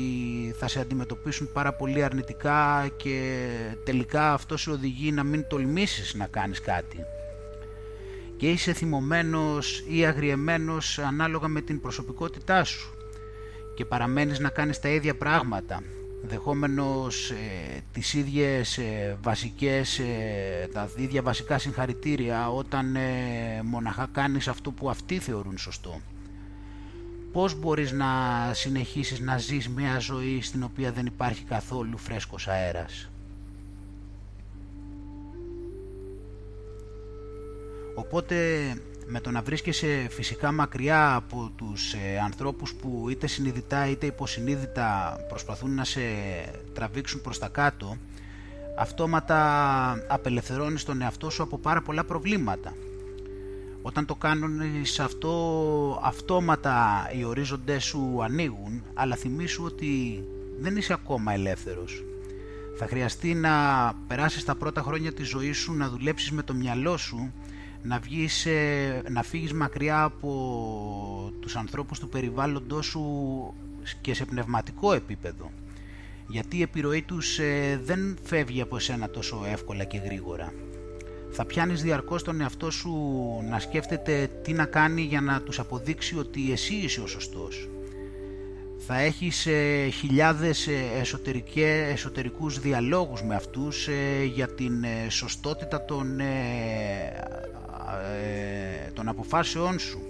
θα 0.59 0.67
σε 0.67 0.79
αντιμετωπίσουν 0.79 1.51
πάρα 1.53 1.73
πολύ 1.73 2.03
αρνητικά 2.03 2.89
και 2.97 3.47
τελικά 3.83 4.33
αυτό 4.33 4.57
σε 4.57 4.71
οδηγεί 4.71 5.11
να 5.11 5.23
μην 5.23 5.47
τολμήσεις 5.47 6.13
να 6.13 6.27
κάνεις 6.27 6.61
κάτι. 6.61 6.97
Και 8.37 8.49
είσαι 8.49 8.73
θυμωμένος 8.73 9.83
ή 9.87 10.05
αγριεμένος 10.05 10.99
ανάλογα 10.99 11.47
με 11.47 11.61
την 11.61 11.81
προσωπικότητά 11.81 12.63
σου 12.63 12.93
και 13.75 13.85
παραμένεις 13.85 14.39
να 14.39 14.49
κάνεις 14.49 14.79
τα 14.79 14.89
ίδια 14.89 15.15
πράγματα 15.15 15.83
δεχόμενος 16.21 17.29
ε, 17.29 17.35
τις 17.93 18.13
ίδιες 18.13 18.77
ε, 18.77 19.17
βασικές, 19.21 19.99
ε, 19.99 20.69
τα 20.73 20.89
ίδια 20.95 21.21
βασικά 21.21 21.57
συγχαρητήρια 21.57 22.51
όταν 22.51 22.95
ε, 22.95 23.61
μοναχά 23.63 24.09
κάνεις 24.11 24.47
αυτό 24.47 24.71
που 24.71 24.89
αυτοί 24.89 25.19
θεωρούν 25.19 25.57
σωστό. 25.57 25.99
Πώς 27.31 27.59
μπορείς 27.59 27.91
να 27.91 28.07
συνεχίσεις 28.53 29.19
να 29.19 29.37
ζεις 29.37 29.69
μια 29.69 29.99
ζωή 29.99 30.41
στην 30.41 30.63
οποία 30.63 30.91
δεν 30.91 31.05
υπάρχει 31.05 31.43
καθόλου 31.43 31.97
φρέσκος 31.97 32.47
αέρας; 32.47 33.09
Οπότε 37.95 38.35
με 39.13 39.19
το 39.19 39.31
να 39.31 39.41
βρίσκεσαι 39.41 40.07
φυσικά 40.09 40.51
μακριά 40.51 41.15
από 41.15 41.51
τους 41.55 41.93
ε, 41.93 42.19
ανθρώπους 42.25 42.73
που 42.73 43.07
είτε 43.09 43.27
συνειδητά 43.27 43.87
είτε 43.87 44.05
υποσυνείδητα 44.05 45.17
προσπαθούν 45.29 45.75
να 45.75 45.83
σε 45.83 46.01
τραβήξουν 46.73 47.21
προς 47.21 47.39
τα 47.39 47.47
κάτω 47.47 47.97
αυτόματα 48.77 50.05
απελευθερώνεις 50.07 50.83
τον 50.83 51.01
εαυτό 51.01 51.29
σου 51.29 51.43
από 51.43 51.57
πάρα 51.57 51.81
πολλά 51.81 52.03
προβλήματα. 52.03 52.73
Όταν 53.81 54.05
το 54.05 54.15
κάνεις 54.15 54.99
αυτό 54.99 55.99
αυτόματα 56.03 57.07
οι 57.17 57.23
ορίζοντες 57.23 57.83
σου 57.83 58.19
ανοίγουν 58.23 58.83
αλλά 58.93 59.15
θυμήσου 59.15 59.63
ότι 59.63 60.23
δεν 60.59 60.77
είσαι 60.77 60.93
ακόμα 60.93 61.33
ελεύθερος. 61.33 62.03
Θα 62.77 62.87
χρειαστεί 62.87 63.33
να 63.33 63.51
περάσεις 64.07 64.45
τα 64.45 64.55
πρώτα 64.55 64.81
χρόνια 64.81 65.13
της 65.13 65.27
ζωής 65.27 65.57
σου 65.57 65.73
να 65.73 65.89
δουλέψεις 65.89 66.31
με 66.31 66.43
το 66.43 66.53
μυαλό 66.53 66.97
σου 66.97 67.31
να, 67.83 67.99
βγεις, 67.99 68.47
να 69.09 69.23
φύγεις 69.23 69.53
μακριά 69.53 70.03
από 70.03 71.33
τους 71.39 71.55
ανθρώπους 71.55 71.99
του 71.99 72.09
περιβάλλοντος 72.09 72.85
σου 72.85 73.03
και 74.01 74.13
σε 74.13 74.25
πνευματικό 74.25 74.93
επίπεδο 74.93 75.51
γιατί 76.31 76.57
η 76.57 76.61
επιρροή 76.61 77.01
τους 77.01 77.39
ε, 77.39 77.79
δεν 77.83 78.17
φεύγει 78.23 78.61
από 78.61 78.75
εσένα 78.75 79.09
τόσο 79.09 79.45
εύκολα 79.51 79.83
και 79.83 79.97
γρήγορα. 79.97 80.53
Θα 81.31 81.45
πιάνεις 81.45 81.81
διαρκώς 81.81 82.23
τον 82.23 82.41
εαυτό 82.41 82.71
σου 82.71 82.91
να 83.49 83.59
σκέφτεται 83.59 84.29
τι 84.43 84.53
να 84.53 84.65
κάνει 84.65 85.01
για 85.01 85.21
να 85.21 85.41
τους 85.41 85.59
αποδείξει 85.59 86.17
ότι 86.17 86.51
εσύ 86.51 86.73
είσαι 86.73 87.01
ο 87.01 87.07
σωστός. 87.07 87.69
Θα 88.87 88.99
έχεις 88.99 89.45
ε, 89.45 89.87
χιλιάδες 89.89 90.67
ε, 90.67 90.99
εσωτερικές, 90.99 91.91
εσωτερικούς 91.91 92.59
διαλόγους 92.59 93.23
με 93.23 93.35
αυτούς 93.35 93.87
ε, 93.87 94.23
για 94.23 94.47
την 94.47 94.85
σωστότητα 95.09 95.85
των 95.85 96.19
ε, 97.99 98.91
των 98.93 99.07
αποφάσεών 99.07 99.79
σου. 99.79 100.01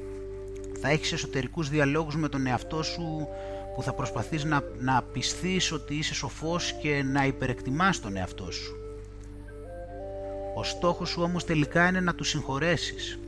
Θα 0.81 0.89
έχεις 0.89 1.11
εσωτερικούς 1.11 1.69
διαλόγους 1.69 2.15
με 2.15 2.29
τον 2.29 2.47
εαυτό 2.47 2.83
σου 2.83 3.27
που 3.75 3.83
θα 3.83 3.93
προσπαθείς 3.93 4.43
να, 4.43 4.63
να 4.79 5.01
πιστείς 5.01 5.71
ότι 5.71 5.95
είσαι 5.95 6.13
σοφός 6.13 6.75
και 6.81 7.03
να 7.03 7.25
υπερεκτιμάς 7.25 7.99
τον 7.99 8.15
εαυτό 8.15 8.51
σου. 8.51 8.75
Ο 10.55 10.63
στόχος 10.63 11.09
σου 11.09 11.21
όμως 11.21 11.45
τελικά 11.45 11.87
είναι 11.87 11.99
να 11.99 12.15
τους 12.15 12.29
συγχωρέσεις. 12.29 13.19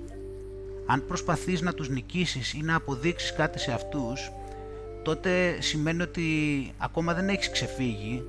Αν 0.85 1.05
προσπαθείς 1.07 1.61
να 1.61 1.73
τους 1.73 1.89
νικήσεις 1.89 2.53
ή 2.53 2.61
να 2.63 2.75
αποδείξεις 2.75 3.33
κάτι 3.33 3.59
σε 3.59 3.71
αυτούς, 3.71 4.31
τότε 5.03 5.61
σημαίνει 5.61 6.01
ότι 6.01 6.23
ακόμα 6.77 7.13
δεν 7.13 7.29
έχεις 7.29 7.51
ξεφύγει 7.51 8.23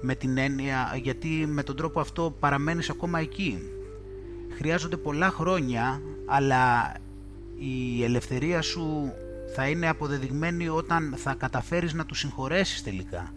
με 0.00 0.14
την 0.14 0.38
έννοια, 0.38 0.98
γιατί 1.02 1.28
με 1.28 1.62
τον 1.62 1.76
τρόπο 1.76 2.00
αυτό 2.00 2.36
παραμένεις 2.40 2.90
ακόμα 2.90 3.20
εκεί 3.20 3.73
χρειάζονται 4.56 4.96
πολλά 4.96 5.30
χρόνια 5.30 6.00
αλλά 6.26 6.94
η 7.58 8.04
ελευθερία 8.04 8.62
σου 8.62 9.12
θα 9.54 9.68
είναι 9.68 9.88
αποδεδειγμένη 9.88 10.68
όταν 10.68 11.14
θα 11.16 11.34
καταφέρεις 11.34 11.92
να 11.92 12.06
τους 12.06 12.18
συγχωρέσεις 12.18 12.82
τελικά. 12.82 13.32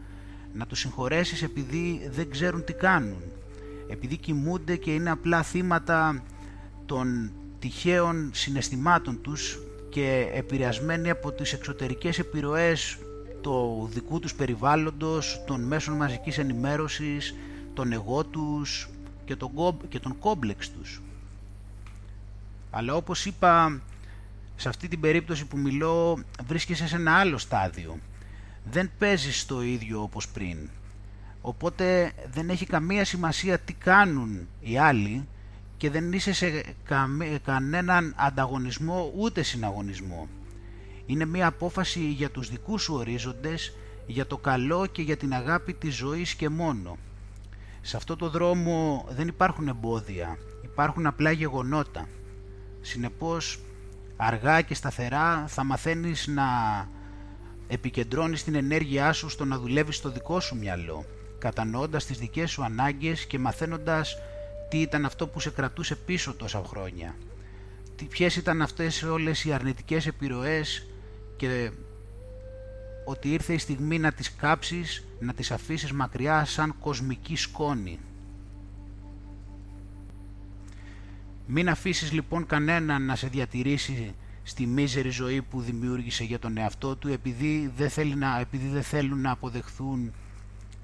Να 0.53 0.65
τους 0.65 0.79
συγχωρέσεις 0.79 1.41
επειδή 1.41 2.09
δεν 2.11 2.29
ξέρουν 2.29 2.63
τι 2.63 2.73
κάνουν. 2.73 3.21
Επειδή 3.89 4.17
κοιμούνται 4.17 4.75
και 4.75 4.93
είναι 4.93 5.09
απλά 5.09 5.43
θύματα 5.43 6.23
των 6.85 7.31
τυχαίων 7.59 8.29
συναισθημάτων 8.33 9.21
τους 9.21 9.59
και 9.89 10.29
επηρεασμένοι 10.33 11.09
από 11.09 11.31
τις 11.31 11.53
εξωτερικές 11.53 12.19
επιρροές 12.19 12.97
του 13.41 13.89
δικού 13.93 14.19
τους 14.19 14.35
περιβάλλοντος, 14.35 15.43
των 15.47 15.61
μέσων 15.61 15.95
μαζικής 15.95 16.37
ενημέρωσης, 16.37 17.35
των 17.73 17.91
εγώ 17.91 18.23
τους 18.23 18.89
και 19.25 19.35
τον, 19.35 19.51
και 19.89 19.99
τον 19.99 20.19
κόμπλεξ 20.19 20.71
τους. 20.71 21.01
Αλλά 22.69 22.95
όπως 22.95 23.25
είπα, 23.25 23.81
σε 24.55 24.69
αυτή 24.69 24.87
την 24.87 24.99
περίπτωση 24.99 25.45
που 25.45 25.57
μιλώ 25.57 26.19
βρίσκεσαι 26.47 26.87
σε 26.87 26.95
ένα 26.95 27.13
άλλο 27.13 27.37
στάδιο. 27.37 27.99
Δεν 28.71 28.91
παίζεις 28.97 29.45
το 29.45 29.63
ίδιο 29.63 30.01
όπως 30.01 30.27
πριν. 30.27 30.57
Οπότε 31.41 32.11
δεν 32.31 32.49
έχει 32.49 32.65
καμία 32.65 33.05
σημασία 33.05 33.59
τι 33.59 33.73
κάνουν 33.73 34.47
οι 34.59 34.77
άλλοι 34.77 35.27
και 35.77 35.89
δεν 35.89 36.13
είσαι 36.13 36.33
σε 36.33 36.63
κανέναν 37.43 38.13
ανταγωνισμό 38.17 39.11
ούτε 39.17 39.41
συναγωνισμό. 39.41 40.27
Είναι 41.05 41.25
μια 41.25 41.47
απόφαση 41.47 41.99
για 41.99 42.29
τους 42.29 42.49
δικούς 42.49 42.81
σου 42.81 42.93
ορίζοντες, 42.93 43.73
για 44.07 44.27
το 44.27 44.37
καλό 44.37 44.85
και 44.85 45.01
για 45.01 45.17
την 45.17 45.33
αγάπη 45.33 45.73
της 45.73 45.95
ζωής 45.95 46.35
και 46.35 46.49
μόνο. 46.49 46.97
Σε 47.81 47.97
αυτό 47.97 48.15
το 48.15 48.29
δρόμο 48.29 49.05
δεν 49.09 49.27
υπάρχουν 49.27 49.67
εμπόδια, 49.67 50.37
υπάρχουν 50.63 51.05
απλά 51.05 51.31
γεγονότα. 51.31 52.07
Συνεπώς, 52.87 53.59
αργά 54.15 54.61
και 54.61 54.73
σταθερά 54.73 55.45
θα 55.47 55.63
μαθαίνεις 55.63 56.27
να 56.27 56.43
επικεντρώνεις 57.67 58.43
την 58.43 58.55
ενέργειά 58.55 59.13
σου 59.13 59.29
στο 59.29 59.45
να 59.45 59.57
δουλεύεις 59.57 59.95
στο 59.95 60.11
δικό 60.11 60.39
σου 60.39 60.55
μυαλό, 60.57 61.05
κατανοώντας 61.37 62.05
τις 62.05 62.17
δικές 62.17 62.51
σου 62.51 62.63
ανάγκες 62.63 63.25
και 63.25 63.39
μαθαίνοντας 63.39 64.17
τι 64.69 64.77
ήταν 64.81 65.05
αυτό 65.05 65.27
που 65.27 65.39
σε 65.39 65.49
κρατούσε 65.49 65.95
πίσω 65.95 66.33
τόσα 66.33 66.63
χρόνια. 66.65 67.15
Ποιες 68.09 68.35
ήταν 68.35 68.61
αυτές 68.61 69.03
όλες 69.03 69.45
οι 69.45 69.53
αρνητικές 69.53 70.07
επιρροές 70.07 70.87
και 71.35 71.71
ότι 73.05 73.31
ήρθε 73.31 73.53
η 73.53 73.57
στιγμή 73.57 73.99
να 73.99 74.11
τις 74.11 74.35
κάψεις, 74.35 75.03
να 75.19 75.33
τις 75.33 75.51
αφήσεις 75.51 75.91
μακριά 75.91 76.45
σαν 76.45 76.75
κοσμική 76.79 77.35
σκόνη. 77.35 77.99
Μην 81.49 81.69
αφήσεις 81.69 82.11
λοιπόν 82.11 82.45
κανέναν 82.45 83.05
να 83.05 83.15
σε 83.15 83.27
διατηρήσει 83.27 84.15
στη 84.43 84.65
μίζερη 84.65 85.09
ζωή 85.09 85.41
που 85.41 85.61
δημιούργησε 85.61 86.23
για 86.23 86.39
τον 86.39 86.57
εαυτό 86.57 86.95
του 86.95 87.07
επειδή 87.07 87.71
δεν, 87.75 87.89
θέλει 87.89 88.15
να, 88.15 88.39
επειδή 88.39 88.67
δεν 88.67 88.83
θέλουν 88.83 89.21
να 89.21 89.31
αποδεχθούν 89.31 90.13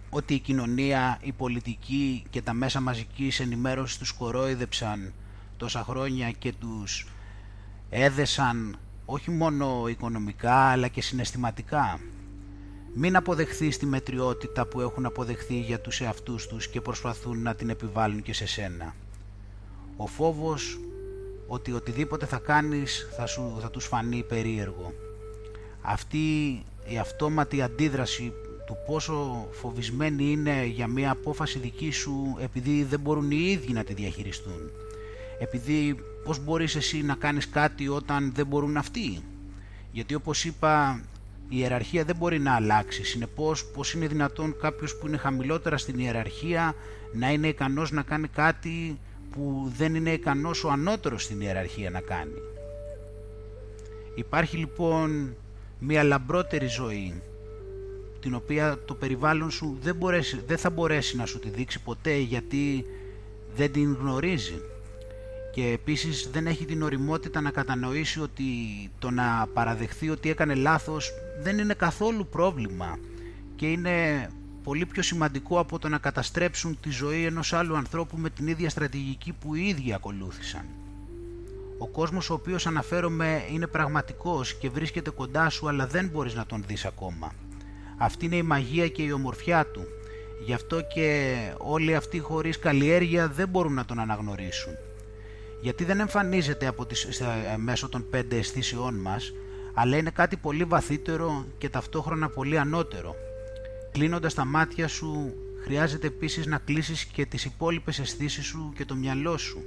ότι 0.10 0.34
η 0.34 0.40
κοινωνία, 0.40 1.20
η 1.22 1.32
πολιτική 1.32 2.24
και 2.30 2.42
τα 2.42 2.54
μέσα 2.54 2.82
μαζικής 2.82 3.40
ενημέρωσης 3.40 3.98
τους 3.98 4.12
κορόιδεψαν 4.12 5.14
τόσα 5.58 5.84
χρόνια 5.84 6.32
και 6.32 6.54
τους 6.60 7.08
έδεσαν 7.90 8.78
όχι 9.06 9.32
μόνο 9.32 9.88
οικονομικά 9.88 10.56
αλλά 10.56 10.88
και 10.88 11.02
συναισθηματικά. 11.02 12.00
Μην 12.94 13.16
αποδεχθείς 13.16 13.78
τη 13.78 13.86
μετριότητα 13.86 14.66
που 14.66 14.82
έχουν 14.82 15.06
αποδεχθεί 15.06 15.60
για 15.60 15.80
τους 15.80 16.02
εαυτούς 16.02 16.48
τους 16.48 16.68
και 16.70 16.82
προσπαθούν 16.82 17.42
να 17.42 17.56
την 17.56 17.70
επιβάλλουν 17.70 18.22
και 18.22 18.34
σε 18.34 18.46
σένα. 18.46 18.96
Ο 19.98 20.08
φόβος 20.08 20.80
ότι 21.48 21.72
οτιδήποτε 21.72 22.26
θα 22.26 22.38
κάνεις 22.38 23.08
θα, 23.18 23.26
σου, 23.26 23.58
θα 23.62 23.70
τους 23.70 23.86
φανεί 23.86 24.24
περίεργο. 24.24 24.94
Αυτή 25.82 26.18
η 26.86 26.98
αυτόματη 26.98 27.62
αντίδραση 27.62 28.34
του 28.66 28.78
πόσο 28.86 29.48
φοβισμένοι 29.52 30.32
είναι 30.32 30.66
για 30.66 30.88
μια 30.88 31.12
απόφαση 31.12 31.60
δική 31.60 31.92
σου 31.92 32.38
επειδή 32.40 32.84
δεν 32.84 33.00
μπορούν 33.00 33.32
οι 33.32 33.50
ίδιοι 33.50 33.74
να 33.74 33.84
τη 33.84 33.94
διαχειριστούν. 33.94 34.72
Επειδή 35.40 35.96
πώς 36.24 36.44
μπορείς 36.44 36.76
εσύ 36.76 37.02
να 37.02 37.16
κάνεις 37.16 37.50
κάτι 37.50 37.88
όταν 37.88 38.32
δεν 38.36 38.48
μπορούν 38.48 38.78
αυτοί; 38.78 39.24
Γιατί 39.92 40.14
όπως 40.16 40.46
είπα 40.46 41.02
η 41.50 41.56
ιεραρχία 41.58 42.04
δεν 42.04 42.16
μπορεί 42.16 42.40
να 42.40 42.56
αλλάξει. 42.56 43.04
Συνεπώς 43.04 43.66
πώς 43.66 43.94
είναι 43.94 44.08
δυνατόν 44.08 44.56
κάποιος 44.62 44.96
που 44.98 45.08
είναι 45.08 45.18
χαμηλότερα 45.18 45.78
στην 45.78 46.00
ιεραρχία 46.00 46.76
να 47.14 47.32
είναι 47.32 47.48
ικανός 47.48 47.92
να 47.92 48.02
κάνει 48.02 48.28
κάτι 48.28 49.00
που 49.36 49.72
δεν 49.78 49.96
είναι 49.96 50.12
ικανός 50.12 50.64
ο 50.64 50.70
ανώτερος 50.70 51.24
στην 51.24 51.42
ιεραρχία 51.42 51.90
να 51.90 52.02
κάνει. 52.02 52.42
Υπάρχει 54.16 54.58
λοιπόν 54.58 55.36
μια 55.80 56.04
λαμπρότερη 56.04 56.68
ζωή 56.68 57.22
την 58.20 58.36
οποία 58.36 58.78
το 58.86 58.94
περιβάλλον 58.94 59.52
σου 59.52 59.78
δεν, 59.82 59.96
μπορέσει, 59.96 60.42
δεν 60.48 60.58
θα 60.58 60.70
μπορέσει 60.70 61.16
να 61.16 61.26
σου 61.26 61.40
τη 61.40 61.50
δείξει 61.50 61.82
ποτέ 61.82 62.16
γιατί 62.16 62.86
δεν 63.56 63.72
την 63.72 63.98
γνωρίζει 64.02 64.62
και 65.54 65.68
επίσης 65.68 66.30
δεν 66.32 66.48
έχει 66.48 66.66
την 66.66 66.82
οριμότητα 66.82 67.42
να 67.42 67.52
κατανοήσει 67.52 68.22
ότι 68.22 68.44
το 69.00 69.10
να 69.10 69.48
παραδεχθεί 69.54 70.10
ότι 70.10 70.30
έκανε 70.30 70.54
λάθος 70.54 71.12
δεν 71.42 71.58
είναι 71.58 71.74
καθόλου 71.74 72.28
πρόβλημα 72.28 73.00
και 73.56 73.66
είναι 73.68 74.28
πολύ 74.64 74.86
πιο 74.86 75.02
σημαντικό 75.02 75.60
από 75.60 75.80
το 75.80 75.90
να 75.90 75.98
καταστρέψουν 75.98 76.78
τη 76.82 76.90
ζωή 76.90 77.26
ενός 77.26 77.54
άλλου 77.54 77.76
ανθρώπου 77.76 78.18
με 78.18 78.30
την 78.30 78.48
ίδια 78.48 78.70
στρατηγική 78.70 79.34
που 79.34 79.56
οι 79.56 79.68
ίδιοι 79.68 79.94
ακολούθησαν. 79.94 80.66
Ο 81.78 81.88
κόσμος 81.88 82.30
ο 82.30 82.34
οποίος 82.34 82.68
αναφέρομαι 82.68 83.44
είναι 83.52 83.68
πραγματικός 83.68 84.54
και 84.54 84.70
βρίσκεται 84.70 85.10
κοντά 85.10 85.50
σου 85.50 85.68
αλλά 85.68 85.88
δεν 85.88 86.08
μπορείς 86.08 86.34
να 86.34 86.46
τον 86.46 86.64
δεις 86.68 86.86
ακόμα. 86.86 87.32
Αυτή 87.98 88.26
είναι 88.26 88.36
η 88.36 88.44
μαγεία 88.44 88.88
και 88.88 89.02
η 89.02 89.12
ομορφιά 89.12 89.66
του. 89.66 89.84
Γι' 90.46 90.54
αυτό 90.54 90.82
και 90.94 91.36
όλοι 91.58 91.96
αυτοί 91.96 92.20
χωρίς 92.20 92.60
καλλιέργεια 92.60 93.28
δεν 93.28 93.50
μπορούν 93.50 93.74
να 93.74 93.86
τον 93.86 94.00
αναγνωρίσουν. 94.00 94.74
Γιατί 95.62 95.84
δεν 95.84 96.00
εμφανίζεται 96.00 96.68
από 96.68 96.86
τις, 96.86 97.22
μέσω 97.58 97.90
των 97.90 98.10
πέντε 98.10 98.38
αισθήσεών 98.38 98.96
μας, 98.96 99.34
αλλά 99.74 99.98
είναι 99.98 100.10
κάτι 100.10 100.38
πολύ 100.38 100.64
βαθύτερο 100.64 101.46
και 101.58 101.70
ταυτόχρονα 101.70 102.30
πολύ 102.30 102.58
ανώτερο. 102.58 103.16
Κλείνοντας 103.94 104.34
τα 104.34 104.46
μάτια 104.46 104.88
σου, 104.88 105.34
χρειάζεται 105.64 106.08
επίσης 106.08 106.46
να 106.46 106.58
κλείσεις 106.58 107.06
και 107.06 107.26
τις 107.26 107.46
υπόλοιπες 107.46 108.00
αισθήσεις 108.00 108.46
σου 108.46 108.74
και 108.76 108.86
το 108.86 108.96
μυαλό 108.96 109.38
σου. 109.38 109.62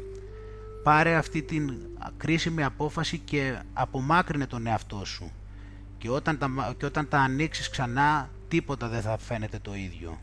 Πάρε 0.83 1.15
αυτή 1.15 1.43
την 1.43 1.75
κρίσιμη 2.17 2.62
απόφαση 2.62 3.19
και 3.19 3.59
απομάκρυνε 3.73 4.47
τον 4.47 4.67
εαυτό 4.67 5.05
σου. 5.05 5.33
Και 5.99 6.11
όταν 6.11 6.39
τα, 6.39 6.75
και 6.77 6.87
όταν 6.87 7.09
τα 7.09 7.19
ανοίξεις 7.19 7.71
ξανά, 7.71 8.31
τίποτα 8.49 8.89
δεν 8.89 9.03
θα 9.03 9.19
φαίνεται 9.19 9.59
το 9.62 9.75
ίδιο. 9.75 10.19